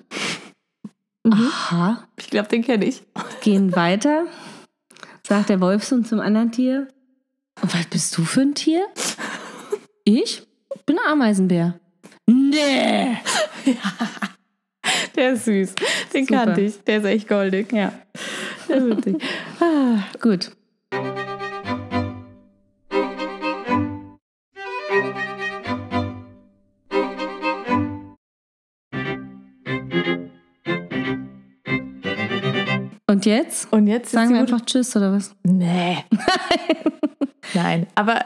[1.25, 2.09] Aha.
[2.19, 3.03] Ich glaube, den kenne ich.
[3.43, 4.27] Gehen weiter,
[5.27, 6.89] sagt der Wolfshund zum anderen Tier.
[7.61, 8.87] Und was bist du für ein Tier?
[10.05, 10.47] Ich
[10.87, 11.79] bin ein Ameisenbär.
[12.27, 13.19] Nee.
[15.17, 15.75] Der ist süß.
[16.15, 16.45] Den Super.
[16.45, 16.83] kannte ich.
[16.85, 17.73] Der ist echt goldig.
[17.73, 17.93] Ja,
[18.69, 19.17] Der ist witzig.
[19.61, 19.99] Ah.
[20.21, 20.53] gut.
[33.07, 33.73] Und jetzt?
[33.73, 35.35] Und jetzt Sagen wir einfach Tschüss oder was?
[35.43, 36.05] Nee.
[37.55, 38.21] Nein, aber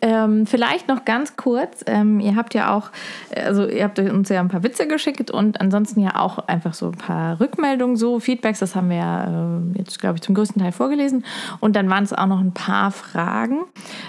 [0.00, 1.84] ähm, vielleicht noch ganz kurz.
[1.86, 2.90] Ähm, ihr habt ja auch,
[3.34, 6.86] also ihr habt uns ja ein paar Witze geschickt und ansonsten ja auch einfach so
[6.86, 8.58] ein paar Rückmeldungen, so Feedbacks.
[8.58, 11.24] Das haben wir ja äh, jetzt, glaube ich, zum größten Teil vorgelesen.
[11.60, 13.64] Und dann waren es auch noch ein paar Fragen.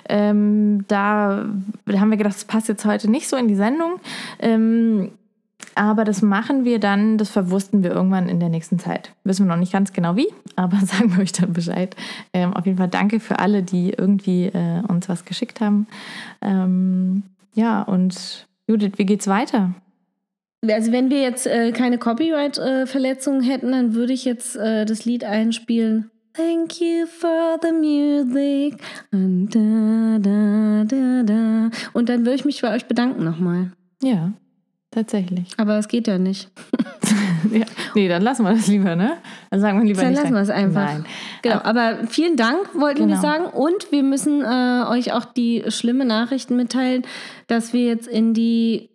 [0.09, 1.45] Ähm, da
[1.91, 3.99] haben wir gedacht, das passt jetzt heute nicht so in die Sendung.
[5.76, 9.11] Aber das machen wir dann, das verwursten wir irgendwann in der nächsten Zeit.
[9.24, 11.95] Wissen wir noch nicht ganz genau wie, aber sagen wir euch dann Bescheid.
[12.34, 15.88] Ähm, auf jeden Fall danke für alle, die irgendwie äh, uns was geschickt haben.
[16.41, 17.24] Ähm,
[17.55, 19.74] ja, und Judith, wie geht's weiter?
[20.66, 25.26] Also wenn wir jetzt äh, keine Copyright-Verletzungen hätten, dann würde ich jetzt äh, das Lied
[25.26, 26.09] einspielen.
[26.34, 28.80] Thank you for the music.
[29.11, 31.70] Und, da, da, da, da.
[31.93, 33.72] Und dann würde ich mich bei euch bedanken nochmal.
[34.01, 34.32] Ja,
[34.94, 35.48] tatsächlich.
[35.58, 36.50] Aber es geht ja nicht.
[37.52, 37.66] ja.
[37.96, 39.18] Nee, dann lassen wir das lieber, ne?
[39.52, 40.22] Dann sagen wir lieber Dann nicht.
[40.22, 40.86] lassen wir es einfach.
[40.86, 41.06] Nein.
[41.41, 43.22] Genau, aber vielen Dank, wollten wir Genau.
[43.22, 43.46] sagen.
[43.46, 47.04] Und wir müssen äh, euch auch die schlimme Nachrichten mitteilen,
[47.48, 48.89] dass wir jetzt in die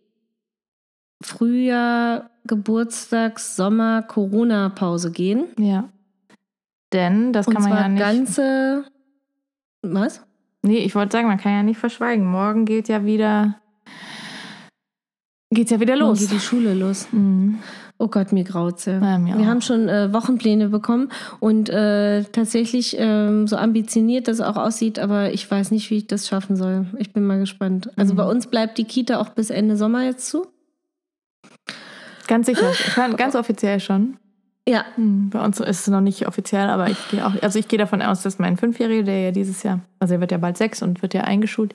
[1.22, 5.44] Frühjahr, Geburtstags, Sommer, Corona-Pause gehen.
[5.59, 5.88] Ja.
[6.92, 8.01] Denn das Und kann man ja nicht.
[8.01, 8.84] ganze.
[9.82, 10.24] Was?
[10.62, 12.26] Nee, ich wollte sagen, man kann ja nicht verschweigen.
[12.26, 13.61] Morgen geht ja wieder.
[15.51, 16.20] Geht's ja wieder los.
[16.20, 17.09] geht die Schule los.
[17.12, 17.59] Mhm.
[18.01, 19.01] Oh Gott, mir graut's ja.
[19.18, 19.46] Mir wir auch.
[19.46, 21.09] haben schon äh, Wochenpläne bekommen
[21.40, 26.07] und äh, tatsächlich ähm, so ambitioniert das auch aussieht, aber ich weiß nicht, wie ich
[26.07, 26.86] das schaffen soll.
[26.99, 27.90] Ich bin mal gespannt.
[27.96, 28.18] Also Mhm.
[28.18, 30.46] bei uns bleibt die Kita auch bis Ende Sommer jetzt zu.
[32.26, 32.70] Ganz sicher.
[32.70, 34.18] Ich fand ganz offiziell schon.
[34.68, 34.84] Ja.
[34.96, 37.78] Hm, bei uns ist es noch nicht offiziell, aber ich gehe auch, also ich gehe
[37.78, 40.82] davon aus, dass mein Fünfjähriger, der ja dieses Jahr, also er wird ja bald sechs
[40.82, 41.74] und wird ja eingeschult,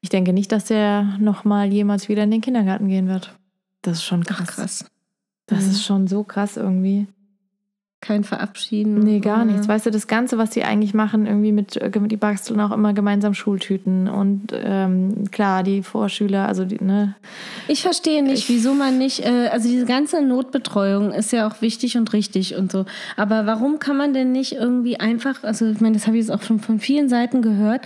[0.00, 3.34] ich denke nicht, dass der nochmal jemals wieder in den Kindergarten gehen wird.
[3.82, 4.46] Das ist schon krass.
[4.50, 4.84] Ach, krass.
[5.46, 5.70] Das Mhm.
[5.70, 7.06] ist schon so krass irgendwie.
[8.02, 9.00] Kein Verabschieden.
[9.00, 9.68] Nee, gar nichts.
[9.68, 12.94] Weißt du, das Ganze, was die eigentlich machen, irgendwie mit, äh, die basteln auch immer
[12.94, 17.14] gemeinsam Schultüten und ähm, klar, die Vorschüler, also die, ne,
[17.68, 21.98] Ich verstehe nicht, wieso man nicht, äh, also diese ganze Notbetreuung ist ja auch wichtig
[21.98, 22.86] und richtig und so.
[23.18, 26.34] Aber warum kann man denn nicht irgendwie einfach, also ich meine, das habe ich jetzt
[26.34, 27.82] auch schon von vielen Seiten gehört.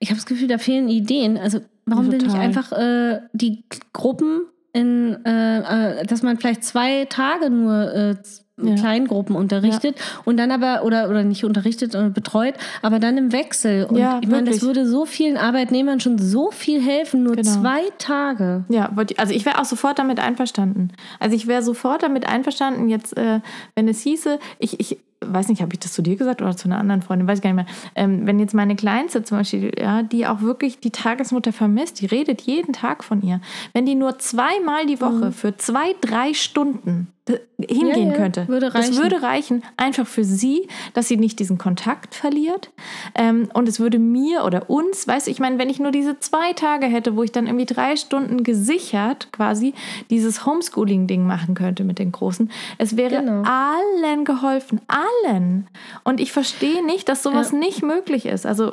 [0.00, 1.38] Ich habe das Gefühl, da fehlen Ideen.
[1.38, 2.40] Also warum denn nicht Total.
[2.46, 4.42] einfach äh, die Gruppen
[4.72, 8.16] in, äh, äh, dass man vielleicht zwei Tage nur äh,
[8.56, 8.74] in Ja.
[8.74, 9.96] kleinen Gruppen unterrichtet
[10.26, 13.84] und dann aber, oder, oder nicht unterrichtet und betreut, aber dann im Wechsel.
[13.86, 17.50] Und Ja, ich meine, das würde so vielen Arbeitnehmern schon so viel helfen, nur Genau.
[17.50, 18.64] zwei Tage.
[18.68, 20.90] Ja, also ich wäre auch sofort damit einverstanden.
[21.18, 23.40] Also ich wäre sofort damit einverstanden, jetzt, äh,
[23.74, 26.68] wenn es hieße, ich, ich weiß nicht, habe ich das zu dir gesagt oder zu
[26.68, 27.74] einer anderen Freundin, weiß ich gar nicht mehr.
[27.94, 32.06] Ähm, wenn jetzt meine Kleinste zum Beispiel, ja, die auch wirklich die Tagesmutter vermisst, die
[32.06, 33.40] redet jeden Tag von ihr,
[33.72, 37.08] wenn die nur zweimal die Woche für zwei, drei Stunden
[37.60, 41.58] hingehen Ja, ja, könnte, würde das würde reichen, einfach für sie, dass sie nicht diesen
[41.58, 42.70] Kontakt verliert.
[43.14, 46.18] Ähm, und es würde mir oder uns, weißt du, ich meine, wenn ich nur diese
[46.18, 49.74] zwei Tage hätte, wo ich dann irgendwie drei Stunden gesichert quasi
[50.08, 53.42] dieses Homeschooling-Ding machen könnte mit den Großen, es wäre Genau.
[53.44, 55.68] allen geholfen, allen.
[56.04, 57.58] Und ich verstehe nicht, dass sowas Ja.
[57.58, 58.46] nicht möglich ist.
[58.46, 58.72] Also,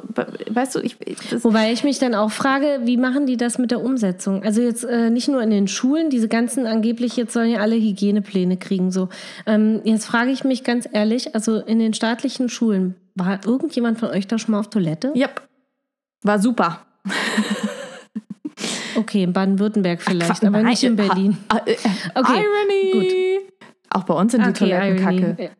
[0.49, 0.97] weißt du, ich,
[1.43, 4.43] Wobei ich mich dann auch frage, wie machen die das mit der Umsetzung?
[4.43, 7.75] Also jetzt äh, nicht nur in den Schulen, diese ganzen angeblich, jetzt sollen ja alle
[7.75, 8.91] Hygienepläne kriegen.
[8.91, 9.09] So.
[9.45, 14.09] Ähm, jetzt frage ich mich ganz ehrlich, also in den staatlichen Schulen, war irgendjemand von
[14.09, 15.11] euch da schon mal auf Toilette?
[15.15, 15.41] yep,
[16.23, 16.81] war super.
[18.95, 21.37] Okay, in Baden-Württemberg vielleicht, Qua- aber nicht in Berlin.
[21.51, 21.75] ha- äh,
[22.15, 23.39] Okay, Irony.
[23.91, 25.21] Auch bei uns sind die Toiletten Irony.
[25.21, 25.51] kacke.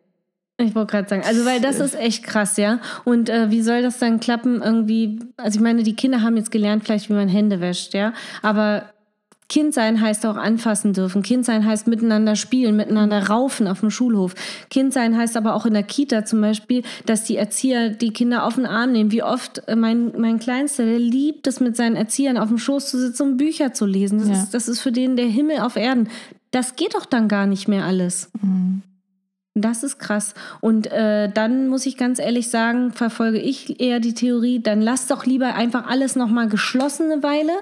[0.60, 2.80] Ich wollte gerade sagen, also weil das ist echt krass, ja.
[3.06, 5.20] Und äh, wie soll das dann klappen irgendwie?
[5.38, 8.14] Also ich meine, die Kinder haben jetzt gelernt vielleicht, wie man Hände wäscht, ja.
[8.42, 8.86] Aber
[9.50, 11.24] Kind sein heißt auch anfassen dürfen.
[11.24, 14.36] Kind sein heißt miteinander spielen, miteinander raufen auf dem Schulhof.
[14.70, 18.44] Kind sein heißt aber auch in der Kita zum Beispiel, dass die Erzieher die Kinder
[18.44, 19.12] auf den Arm nehmen.
[19.12, 22.90] Wie oft äh, mein, mein Kleinster, der liebt es, mit seinen Erziehern auf dem Schoß
[22.90, 24.20] zu sitzen und Bücher zu lesen.
[24.20, 24.34] Das, Ja.
[24.44, 26.10] ist, das ist für den der Himmel auf Erden.
[26.52, 28.30] Das geht doch dann gar nicht mehr alles.
[28.42, 28.82] Mhm.
[29.60, 30.36] Das ist krass.
[30.62, 35.08] Und äh, dann muss ich ganz ehrlich sagen, verfolge ich eher die Theorie, dann lass
[35.08, 37.54] doch lieber einfach alles nochmal geschlossen eine Weile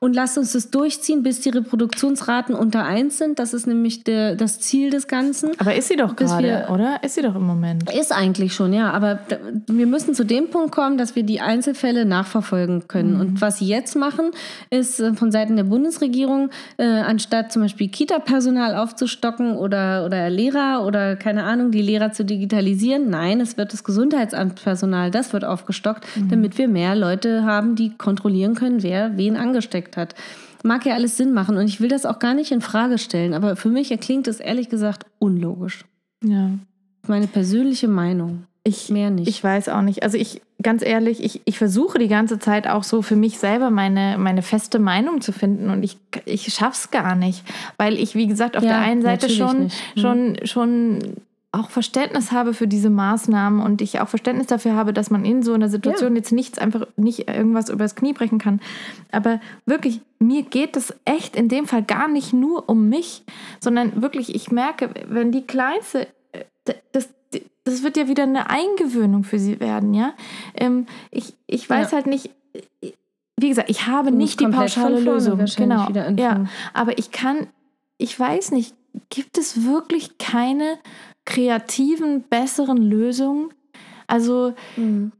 [0.00, 3.38] und lass uns das durchziehen, bis die Reproduktionsraten unter eins sind.
[3.38, 5.50] Das ist nämlich der, das Ziel des Ganzen.
[5.58, 7.02] Aber ist sie doch gerade, oder?
[7.02, 7.90] Ist sie doch im Moment.
[7.90, 8.90] Ist eigentlich schon, ja.
[8.90, 9.18] Aber
[9.66, 13.20] wir müssen zu dem Punkt kommen, dass wir die Einzelfälle nachverfolgen können.
[13.20, 14.30] Und was sie jetzt machen,
[14.70, 20.84] ist äh, von Seiten der Bundesregierung, äh, anstatt zum Beispiel Kita-Personal aufzustocken oder, oder Lehrer
[20.86, 26.06] oder keine Ahnung, die Lehrer zu digitalisieren, nein, es wird das Gesundheitsamtpersonal, das wird aufgestockt,
[26.30, 30.14] damit wir mehr Leute haben, die kontrollieren können, wer wen angesteckt hat.
[30.64, 33.32] Mag ja alles Sinn machen und ich will das auch gar nicht in Frage stellen,
[33.32, 35.84] aber für mich erklingt es ehrlich gesagt unlogisch.
[36.24, 36.50] Ja.
[37.06, 38.44] Meine persönliche Meinung.
[38.64, 39.28] Ich, Mehr nicht.
[39.28, 40.02] Ich weiß auch nicht.
[40.02, 43.70] Also ich, ganz ehrlich, ich, ich versuche die ganze Zeit auch so für mich selber
[43.70, 47.44] meine, meine feste Meinung zu finden und ich, ich schaff's gar nicht.
[47.78, 49.64] Weil ich, wie gesagt, auf Ja, der einen Seite schon.
[49.64, 49.70] Mhm.
[50.00, 50.98] schon, schon
[51.50, 55.42] auch Verständnis habe für diese Maßnahmen und ich auch Verständnis dafür habe, dass man in
[55.42, 58.60] so einer Situation jetzt nichts einfach nicht irgendwas übers Knie brechen kann.
[59.12, 63.24] Aber wirklich, mir geht es echt in dem Fall gar nicht nur um mich,
[63.60, 66.44] sondern wirklich, ich merke, wenn die Kleinste, äh,
[66.92, 67.08] das,
[67.64, 70.12] das wird ja wieder eine Eingewöhnung für sie werden, ja.
[70.54, 71.96] Ähm, ich, ich weiß Ja.
[71.96, 72.30] halt nicht,
[73.40, 75.38] wie gesagt, ich habe nicht die pauschale Lösung.
[75.56, 75.88] Genau.
[76.16, 76.44] Ja,
[76.74, 77.46] aber ich kann,
[77.96, 78.74] ich weiß nicht,
[79.10, 80.78] gibt es wirklich keine
[81.28, 83.50] kreativen, besseren Lösungen?
[84.06, 85.12] Also, Mhm.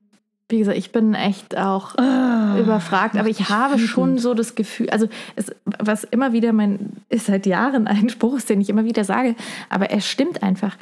[0.48, 4.88] wie gesagt, ich bin echt auch Ah, überfragt, aber ich habe schon so das Gefühl,
[4.88, 5.06] also
[5.36, 9.04] es, was immer wieder mein, ist seit Jahren ein Spruch, ist, den ich immer wieder
[9.04, 9.34] sage,
[9.68, 10.76] aber er stimmt einfach.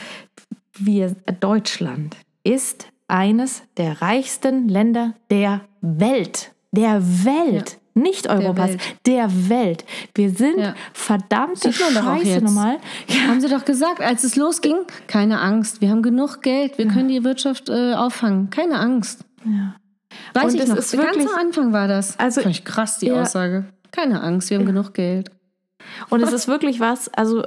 [0.78, 6.52] Wir, Deutschland ist eines der reichsten Länder der Welt.
[6.70, 7.78] Der Welt.
[7.96, 8.80] Nicht Europas, Welt.
[9.06, 9.84] der Welt.
[10.14, 10.74] Wir sind Ja.
[10.92, 12.76] verdammte Scheiße nochmal.
[13.26, 14.76] Haben sie doch gesagt, als es losging,
[15.06, 18.50] keine Angst, wir haben genug Geld, wir können die Wirtschaft äh, auffangen.
[18.50, 19.24] Keine Angst.
[19.46, 19.74] Ja.
[20.34, 22.18] Weiß Und ich noch, ist ganz wirklich- am Anfang war das.
[22.18, 23.22] Also- Fand ich krass, die Ja.
[23.22, 23.64] Aussage.
[23.92, 25.30] Keine Angst, wir haben genug Geld.
[26.10, 27.44] Und es ist wirklich was, also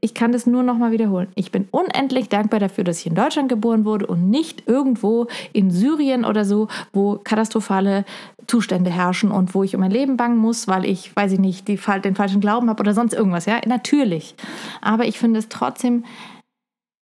[0.00, 1.28] ich kann das nur noch mal wiederholen.
[1.34, 5.70] Ich bin unendlich dankbar dafür, dass ich in Deutschland geboren wurde und nicht irgendwo in
[5.70, 8.04] Syrien oder so, wo katastrophale
[8.46, 11.68] Zustände herrschen und wo ich um mein Leben bangen muss, weil ich, weiß ich nicht,
[11.68, 13.46] die, den falschen Glauben habe oder sonst irgendwas.
[13.46, 14.34] Ja, natürlich.
[14.80, 16.04] Aber ich finde es trotzdem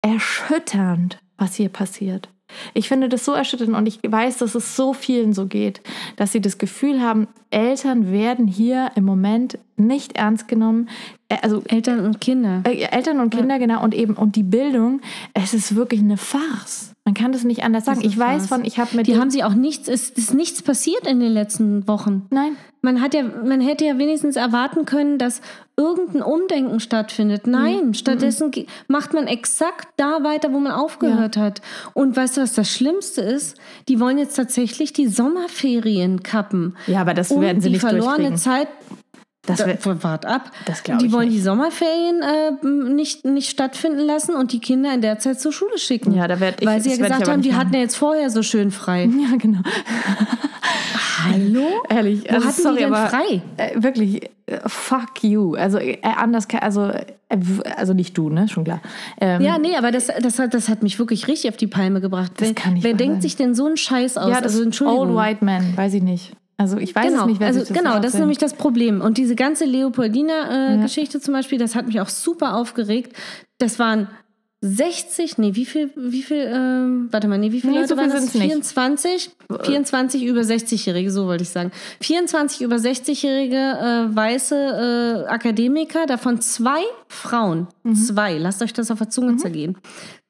[0.02, 2.30] erschütternd, was hier passiert.
[2.74, 5.82] Ich finde das so erschütternd und ich weiß, dass es so vielen so geht,
[6.16, 10.90] dass sie das Gefühl haben, Eltern werden hier im Moment nicht ernst genommen.
[11.30, 12.62] Äh, also Eltern und Kinder.
[12.66, 13.60] Äh, Eltern und Kinder, ja.
[13.60, 13.84] genau.
[13.84, 15.02] Und eben, und die Bildung,
[15.34, 16.95] es ist wirklich eine Farce.
[17.06, 18.02] Man kann das nicht anders sagen.
[18.04, 19.06] Ich weiß von, ich habe mit.
[19.06, 22.26] Die haben sie auch nichts, es ist nichts passiert in den letzten Wochen.
[22.32, 22.58] Nein.
[22.82, 25.42] Man hat ja, man hätte ja wenigstens erwarten können, dass
[25.78, 27.46] irgendein Umdenken stattfindet.
[27.46, 27.94] Nein, mhm.
[27.94, 28.66] stattdessen mhm.
[28.88, 31.44] macht man exakt da weiter, wo man aufgehört ja.
[31.44, 31.62] hat.
[31.94, 33.56] Und weißt du, was das Schlimmste ist?
[33.88, 36.76] Die wollen jetzt tatsächlich die Sommerferien kappen.
[36.88, 38.68] Ja, aber das werden sie nicht die verlorene Zeit
[39.46, 40.52] das da, wart ab.
[40.66, 41.38] Das die wollen nicht.
[41.38, 45.78] die Sommerferien äh, nicht, nicht stattfinden lassen und die Kinder in der Zeit zur Schule
[45.78, 46.14] schicken.
[46.14, 47.60] Ja, da werd ich, Weil sie ja gesagt haben, die machen.
[47.60, 49.10] hatten ja jetzt vorher so schön frei.
[49.26, 49.60] Ja, genau.
[51.24, 51.84] Hallo?
[51.90, 52.24] Ehrlich.
[52.30, 53.42] Wo also, hatten sorry, die denn aber, frei?
[53.58, 55.56] Äh, wirklich, äh, fuck you.
[55.56, 57.06] Also äh, anders, also, äh,
[57.76, 58.48] also nicht du, ne?
[58.48, 58.82] Schon klar.
[59.20, 62.02] Ähm, ja, nee, aber das, das, hat, das hat mich wirklich richtig auf die Palme
[62.02, 62.34] gebracht.
[62.38, 63.22] Das wer, kann ich Wer denkt sein.
[63.22, 64.30] sich denn so einen Scheiß aus?
[64.30, 65.16] Ja, das also, Entschuldigung.
[65.16, 66.34] Old White Man, weiß ich nicht.
[66.58, 69.02] Also ich weiß genau, es nicht, wer also das genau, das ist nämlich das Problem.
[69.02, 71.24] Und diese ganze Leopoldina-Geschichte äh, ja.
[71.24, 73.14] zum Beispiel, das hat mich auch super aufgeregt.
[73.58, 74.08] Das waren
[74.62, 77.98] 60, nee, wie viel, wie viel, ähm, warte mal, nee, wie viele nee, Leute so
[77.98, 78.32] waren das?
[78.32, 79.30] 24,
[79.62, 81.72] 24 über 60-Jährige, so wollte ich sagen.
[82.02, 87.68] 24 über 60-jährige äh, weiße äh, Akademiker, davon zwei Frauen.
[87.84, 87.96] Mhm.
[87.96, 89.40] Zwei, lasst euch das auf der Zunge mhm.
[89.40, 89.78] zergehen.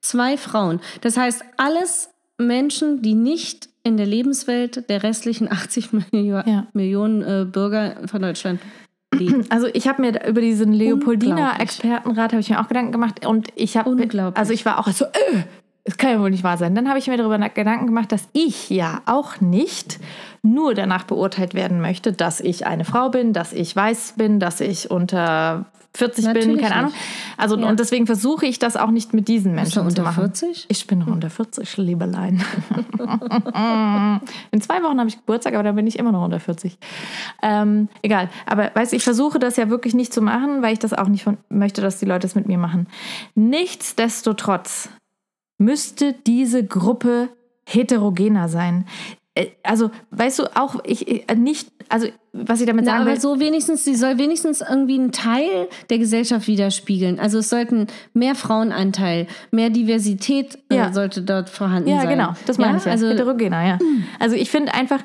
[0.02, 0.82] Zwei Frauen.
[1.02, 6.68] Das heißt, alles Menschen, die nicht in der Lebenswelt der restlichen 80 Millio ja.
[6.74, 8.60] Millionen äh, Bürger von Deutschland
[9.14, 9.46] leben.
[9.50, 13.50] Also ich habe mir über diesen Leopoldina Expertenrat habe ich mir auch Gedanken gemacht und
[13.56, 13.96] ich habe
[14.36, 15.44] also ich war auch so äh,
[15.88, 16.74] es kann ja wohl nicht wahr sein.
[16.74, 20.00] Dann habe ich mir darüber Gedanken gemacht, dass ich ja auch nicht
[20.42, 24.62] nur danach beurteilt werden möchte, dass ich eine Frau bin, dass ich weiß bin, dass
[24.62, 25.66] ich unter
[25.96, 26.94] 40 Natürlich bin, keine Ahnung.
[27.38, 27.68] Also ja.
[27.68, 30.14] und deswegen versuche ich das auch nicht mit diesen Menschen zu machen.
[30.14, 30.66] 40?
[30.68, 32.44] Ich bin noch unter 40, Liebelein.
[34.52, 36.78] In zwei Wochen habe ich Geburtstag, aber dann bin ich immer noch unter 40.
[37.42, 38.30] Ähm, egal.
[38.46, 41.24] Aber weißt ich versuche das ja wirklich nicht zu machen, weil ich das auch nicht
[41.24, 42.88] von, möchte, dass die Leute es mit mir machen.
[43.36, 44.90] Nichtsdestotrotz
[45.58, 47.30] müsste diese Gruppe
[47.66, 48.86] heterogener sein.
[49.36, 53.14] Äh, also, weißt du, auch ich äh, nicht, also was ich damit sagen Na, aber
[53.14, 53.20] will.
[53.20, 57.20] so wenigstens, sie soll wenigstens irgendwie einen Teil der Gesellschaft widerspiegeln.
[57.20, 60.90] Also es sollten mehr Frauenanteil, mehr Diversität äh, ja.
[60.90, 62.10] äh, sollte dort vorhanden ja, sein.
[62.10, 62.78] Ja, genau, das meine ja?
[62.78, 62.92] ich ja.
[62.92, 63.80] Also, Heterogener, ja.
[64.20, 65.00] Also ich finde einfach,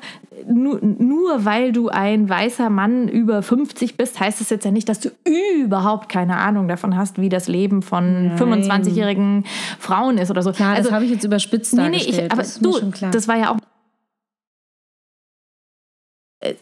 [0.47, 4.89] nur, nur weil du ein weißer Mann über 50 bist, heißt das jetzt ja nicht,
[4.89, 9.45] dass du überhaupt keine Ahnung davon hast, wie das Leben von 25-jährigen
[9.79, 10.51] Frauen ist oder so.
[10.51, 13.51] Klar, also, das habe ich jetzt überspitzt nee, nee, ich, aber du, das war ja
[13.51, 13.57] auch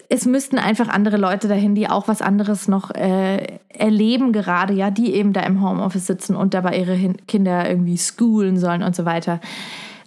[0.08, 4.90] es müssten einfach andere Leute dahin, die auch was anderes noch äh, erleben gerade, ja,
[4.90, 8.94] die eben da im Homeoffice sitzen und dabei ihre Hin Kinder irgendwie schoolen sollen und
[8.94, 9.40] so weiter.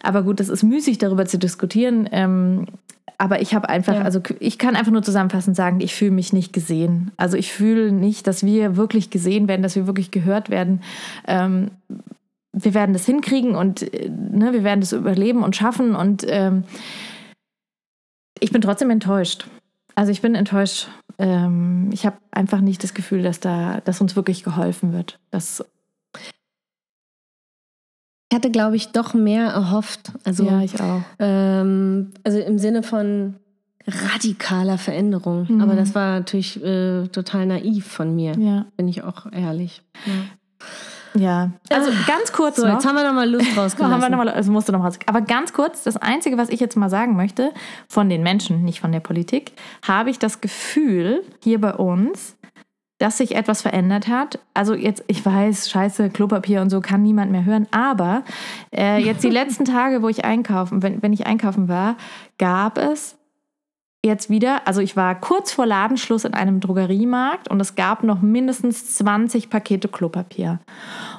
[0.04, 2.08] Aber gut, das ist müßig, darüber zu diskutieren.
[2.12, 2.66] Ähm,
[3.18, 4.02] aber ich habe einfach, ja.
[4.02, 7.12] also ich kann einfach nur zusammenfassend sagen, ich fühle mich nicht gesehen.
[7.18, 10.82] Also ich fühle nicht, dass wir wirklich gesehen werden, dass wir wirklich gehört werden.
[11.28, 11.72] Ähm,
[12.52, 16.64] wir werden das hinkriegen und äh, ne, wir werden das überleben und schaffen und ähm,
[18.40, 19.48] ich bin trotzdem enttäuscht.
[19.96, 20.88] Also ich bin enttäuscht.
[21.20, 25.20] Ähm, ich habe einfach nicht das Gefühl, dass da, dass uns wirklich geholfen wird.
[25.32, 25.64] Dass
[28.34, 30.12] ich hatte, glaube ich, doch mehr erhofft.
[30.24, 31.02] Also, ja, ich auch.
[31.20, 33.36] Ähm, also im Sinne von
[33.86, 35.46] radikaler Veränderung.
[35.48, 35.62] Mhm.
[35.62, 38.34] Aber das war natürlich äh, total naiv von mir.
[38.40, 38.66] Ja.
[38.76, 39.84] Bin ich auch ehrlich.
[40.08, 40.68] Ja.
[41.16, 42.74] Ja, also ah, ganz kurz so, noch.
[42.74, 43.94] Jetzt haben wir nochmal Lust rausgelassen.
[43.94, 45.00] haben wir noch mal, also musste noch mal raus.
[45.06, 47.52] Aber ganz kurz, das Einzige, was ich jetzt mal sagen möchte,
[47.88, 49.54] von den Menschen, nicht von der Politik,
[49.88, 52.36] habe ich das Gefühl, hier bei uns,
[53.00, 54.40] dass sich etwas verändert hat.
[54.54, 58.24] Also jetzt, ich weiß, scheiße, Klopapier und so kann niemand mehr hören, aber
[58.74, 61.98] äh, jetzt die letzten Tage, wo ich einkaufen, wenn, wenn ich einkaufen war,
[62.38, 63.18] gab es
[64.06, 68.22] jetzt wieder, also ich war kurz vor Ladenschluss in einem Drogeriemarkt und es gab noch
[68.22, 70.60] mindestens 20 Pakete Klopapier.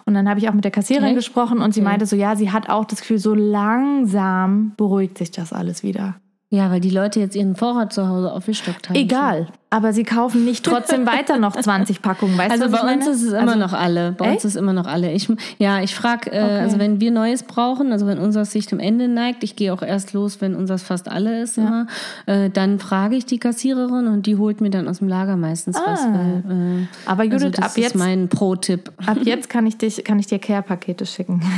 [0.04, 1.16] Und dann habe ich auch mit der Kassiererin okay.
[1.16, 1.88] gesprochen und sie okay.
[1.88, 6.16] meinte so, ja, sie hat auch das Gefühl, so langsam beruhigt sich das alles wieder.
[6.54, 8.94] Ja, weil die Leute jetzt ihren Vorrat zu Hause aufgestockt haben.
[8.94, 12.38] Egal, aber sie kaufen nicht trotzdem weiter noch 20 Packungen.
[12.38, 14.12] Weißt also du, bei uns ist es immer also, noch alle.
[14.12, 14.34] Bei echt?
[14.34, 15.10] uns ist immer noch alle.
[15.10, 15.28] Ich,
[15.58, 16.58] ja, ich frage, äh, okay.
[16.60, 19.82] also wenn wir Neues brauchen, also wenn unser sich dem Ende neigt, ich gehe auch
[19.82, 21.66] erst los, wenn unseres fast alle ist ja.
[21.66, 21.86] immer,
[22.26, 25.76] äh, dann frage ich die Kassiererin und die holt mir dann aus dem Lager meistens
[25.76, 25.82] ah.
[25.86, 26.04] was.
[26.04, 28.92] Weil, äh, aber Judith, also ab jetzt mein Pro-Tipp.
[29.04, 31.42] Ab jetzt kann ich dich, kann ich dir Care-Pakete schicken.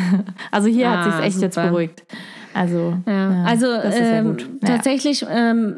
[0.50, 1.44] Also hier ah, hat sich echt super.
[1.44, 2.02] jetzt beruhigt.
[2.56, 3.32] Also, ja.
[3.32, 5.74] Ja, also ähm, ja tatsächlich ähm,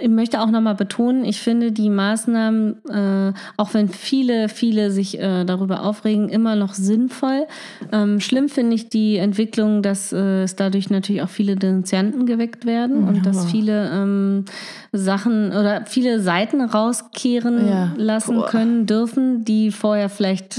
[0.00, 5.18] ich möchte auch nochmal betonen, ich finde die Maßnahmen, äh, auch wenn viele, viele sich
[5.18, 7.46] äh, darüber aufregen, immer noch sinnvoll.
[7.90, 12.64] Ähm, schlimm finde ich die Entwicklung, dass äh, es dadurch natürlich auch viele Denunzianten geweckt
[12.64, 13.22] werden und Ja.
[13.22, 14.44] dass viele ähm,
[14.92, 17.94] Sachen oder viele Seiten rauskehren Ja.
[17.96, 18.46] lassen Boah.
[18.46, 20.58] können, dürfen, die vorher vielleicht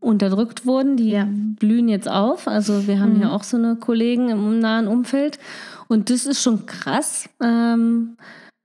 [0.00, 0.96] unterdrückt wurden.
[0.96, 1.26] Die Ja.
[1.30, 2.48] blühen jetzt auf.
[2.48, 5.38] Also wir haben hier auch so eine Kollegen im nahen Umfeld.
[5.88, 7.28] Und das ist schon krass.
[7.42, 8.16] Ähm,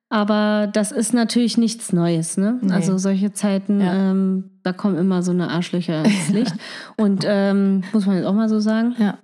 [0.09, 2.37] aber das ist natürlich nichts Neues.
[2.37, 2.59] Ne?
[2.61, 2.71] Nee.
[2.73, 3.93] Also solche Zeiten, Ja.
[4.11, 6.53] ähm, da kommen immer so eine Arschlöcher ins Licht.
[6.97, 8.95] Und ähm, muss man jetzt auch mal so sagen.
[8.97, 9.17] Ja.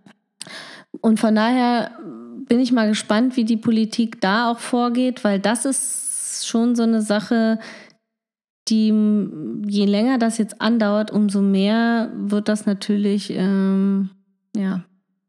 [1.00, 1.92] Und von daher
[2.48, 6.84] bin ich mal gespannt, wie die Politik da auch vorgeht, weil das ist schon so
[6.84, 7.60] eine Sache,
[8.68, 8.94] die
[9.68, 14.10] je länger das jetzt andauert, umso mehr wird das natürlich ähm,
[14.56, 14.84] ja,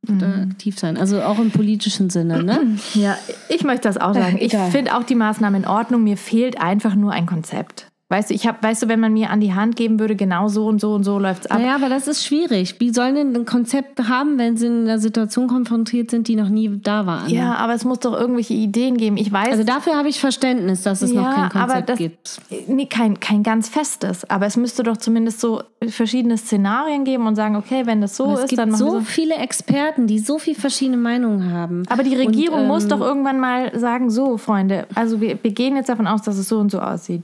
[0.09, 0.51] Mhm.
[0.51, 0.97] aktiv sein.
[0.97, 2.76] Also auch im politischen Sinne, ne?
[2.95, 3.16] Ja,
[3.49, 4.37] ich möchte das auch sagen.
[4.41, 6.03] Ich finde auch die Maßnahmen in Ordnung.
[6.03, 7.91] Mir fehlt einfach nur ein Konzept.
[8.12, 10.48] Weißt du, ich habe, weißt du, wenn man mir an die Hand geben würde, genau
[10.48, 11.58] so und so und so läuft's ab.
[11.60, 12.76] Naja, aber das ist schwierig.
[12.78, 16.50] Wie sollen denn ein Konzept haben, wenn sie in einer Situation konfrontiert sind, die noch
[16.50, 17.20] nie da war?
[17.20, 17.28] Anna?
[17.30, 19.16] Ja, aber es muss doch irgendwelche Ideen geben.
[19.16, 21.98] Ich weiß, Also dafür habe ich Verständnis, dass es noch Ja, kein Konzept aber das-
[21.98, 22.40] gibt.
[22.68, 24.28] nee, kein, kein ganz festes.
[24.28, 28.24] Aber es müsste doch zumindest so verschiedene Szenarien geben und sagen, okay, wenn das so
[28.24, 29.00] Aber es ist, gibt dann machen so wir so.
[29.06, 31.84] viele Experten, die so viel verschiedene Meinungen haben.
[31.88, 35.52] Aber die Regierung Und, muss ähm, doch irgendwann mal sagen, so, Freunde, also wir, wir
[35.52, 37.22] gehen jetzt davon aus, dass es so und so aussieht.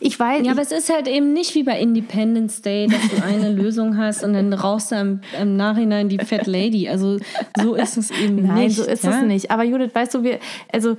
[0.00, 3.22] Ich weiß, Ja, aber es ist halt eben nicht wie bei Independence Day, dass du
[3.24, 6.88] eine Lösung hast und dann rauchst du im, im Nachhinein die Fat Lady.
[6.88, 7.18] Also
[7.60, 8.76] so ist es eben Nein, nicht.
[8.76, 9.18] so ist ja?
[9.18, 9.50] es nicht.
[9.50, 10.38] Aber Judith, weißt du, wir,
[10.72, 10.96] also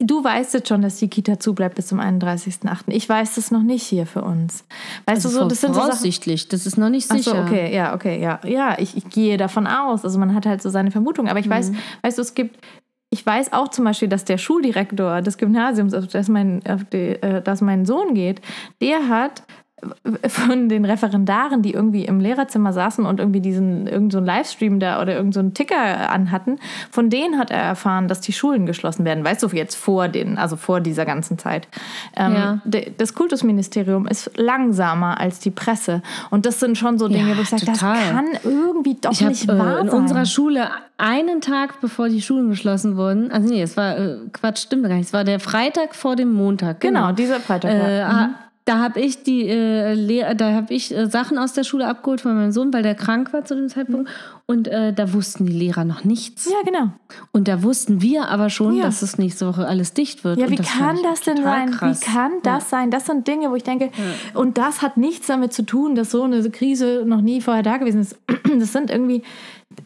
[0.00, 2.80] du weißt jetzt schon, dass die Kita zubleibt bis zum 31.8.
[2.88, 4.64] Ich weiß das noch nicht hier für uns.
[5.06, 7.30] Weißt Also du so, das sind so voraussichtlich, das ist noch nicht Ach sicher.
[7.32, 8.40] so, okay, ja, okay, ja.
[8.44, 10.04] Ja, ich, ich gehe davon aus.
[10.04, 11.28] Also man hat halt so seine Vermutung.
[11.28, 11.76] Aber ich weiß, Mhm.
[12.02, 12.56] weißt du, es gibt,
[13.16, 17.16] ich weiß auch zum Beispiel, dass der Schuldirektor des Gymnasiums, auf das mein, auf die,
[17.22, 18.42] äh, das mein Sohn geht,
[18.82, 19.42] der hat
[20.28, 25.02] von den Referendaren, die irgendwie im Lehrerzimmer saßen und irgendwie diesen irgend so Livestream da
[25.02, 26.58] oder irgend so Ticker anhatten,
[26.90, 29.22] von denen hat er erfahren, dass die Schulen geschlossen werden.
[29.24, 31.68] Weißt du, jetzt vor den, also vor dieser ganzen Zeit.
[32.16, 32.58] Ähm, Ja.
[32.96, 36.02] Das Kultusministerium ist langsamer als die Presse.
[36.30, 39.20] Und das sind schon so Dinge, Ja, wo ich sage, das kann irgendwie doch Ich
[39.20, 40.00] nicht wahr äh, in sein.
[40.00, 40.68] unserer Schule
[40.98, 44.94] einen Tag bevor die Schulen geschlossen wurden, also nee, es war äh, Quatsch, stimmt gar
[44.94, 46.80] nicht, es war der Freitag vor dem Montag.
[46.80, 47.70] genau, dieser Freitag.
[47.70, 48.08] Äh, ja.
[48.08, 48.30] ha-
[48.66, 52.34] Da habe ich die äh, da habe ich äh, Sachen aus der Schule abgeholt von
[52.34, 54.10] meinem Sohn, weil der krank war zu dem Zeitpunkt.
[54.46, 56.46] Und äh, da wussten die Lehrer noch nichts.
[56.50, 56.90] ja, genau.
[57.32, 58.84] Und da wussten wir aber schon, Ja.
[58.84, 60.38] dass es nächste Woche alles dicht wird.
[60.38, 61.70] Ja, wie das kann das denn sein?
[61.70, 62.00] Krass.
[62.00, 62.90] Wie kann das sein?
[62.90, 63.90] Das sind Dinge, wo ich denke,
[64.34, 67.76] und das hat nichts damit zu tun, dass so eine Krise noch nie vorher da
[67.76, 68.18] gewesen ist.
[68.58, 69.22] Das sind irgendwie,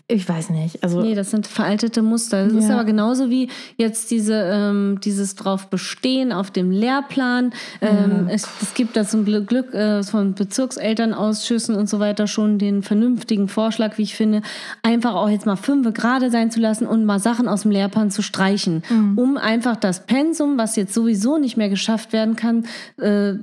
[0.09, 0.83] ich weiß nicht.
[0.83, 2.45] Also, Nee, das sind veraltete Muster.
[2.45, 2.75] Das ist Ja.
[2.75, 7.53] aber genauso wie jetzt diese, ähm, dieses drauf bestehen auf dem Lehrplan.
[7.81, 12.59] Ähm, es, es gibt da zum Glück, Glück äh, von Bezirkselternausschüssen und so weiter schon
[12.59, 14.43] den vernünftigen Vorschlag, wie ich finde,
[14.83, 18.11] einfach auch jetzt mal fünf gerade sein zu lassen und mal Sachen aus dem Lehrplan
[18.11, 18.83] zu streichen,
[19.17, 22.67] um einfach das Pensum, was jetzt sowieso nicht mehr geschafft werden kann,
[22.99, 23.35] äh,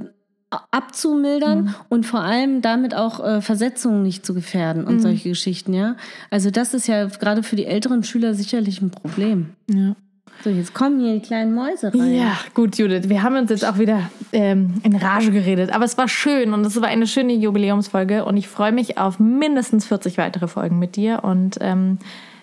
[0.49, 5.97] abzumildern und vor allem damit auch äh, Versetzungen nicht zu gefährden und solche Geschichten, ja.
[6.29, 9.49] Also das ist ja gerade für die älteren Schüler sicherlich ein Problem.
[9.69, 9.95] ja.
[10.43, 12.13] So, jetzt kommen hier die kleinen Mäuse rein.
[12.13, 13.09] Ja, gut, Judith.
[13.09, 15.73] Wir haben uns jetzt auch wieder ähm, in Rage geredet.
[15.73, 18.23] Aber es war schön und es war eine schöne Jubiläumsfolge.
[18.23, 21.23] Und ich freue mich auf mindestens 40 weitere Folgen mit dir.
[21.23, 21.97] Und ähm,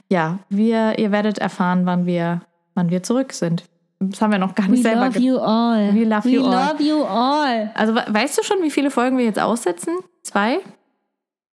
[0.08, 2.42] ja, wir, ihr werdet erfahren, wann wir,
[2.74, 3.64] wann wir zurück sind.
[4.10, 5.94] Das haben wir noch gar nicht We selber love you all.
[5.94, 6.50] We love We you all.
[6.72, 7.70] love you all.
[7.74, 9.94] Also we- weißt du schon, wie viele Folgen wir jetzt aussetzen?
[10.22, 10.58] Zwei?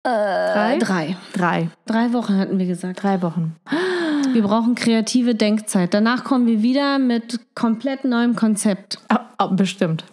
[0.03, 0.75] Drei?
[0.75, 1.17] Äh, drei.
[1.33, 1.69] Drei.
[1.85, 3.03] Drei Wochen hatten wir gesagt.
[3.03, 3.55] Drei Wochen.
[4.31, 5.93] Wir brauchen kreative Denkzeit.
[5.93, 8.99] Danach kommen wir wieder mit komplett neuem Konzept.
[9.09, 10.05] Ah, ah, bestimmt.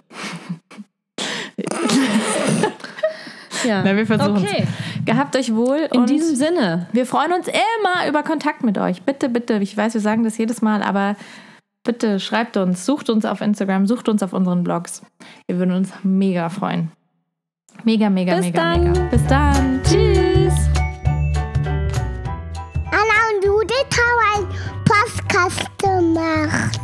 [3.64, 3.82] Ja.
[3.82, 4.66] Na, wir versuchen Okay.
[5.04, 5.88] Gehabt euch wohl.
[5.92, 6.86] In diesem Sinne.
[6.92, 9.02] wir freuen uns immer über Kontakt mit euch.
[9.02, 9.54] Bitte, bitte.
[9.54, 11.16] Ich weiß, wir sagen das jedes Mal, aber
[11.86, 15.02] Bitte schreibt uns, sucht uns auf Instagram, sucht uns auf unseren Blogs.
[15.46, 16.90] Wir würden uns mega freuen.
[17.84, 18.90] Mega, mega, Bis mega, dann.
[18.90, 19.04] mega.
[19.04, 19.80] Bis dann.
[19.84, 20.54] Tschüss.
[22.90, 24.48] Anna und Judith haben einen
[24.84, 26.80] Podcast gemacht.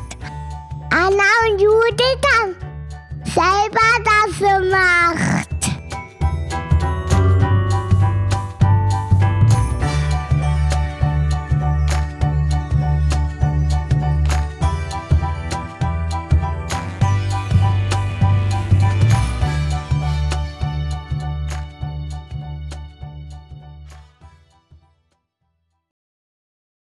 [0.92, 2.55] Anna und Judith haben
[3.24, 5.51] selber das gemacht.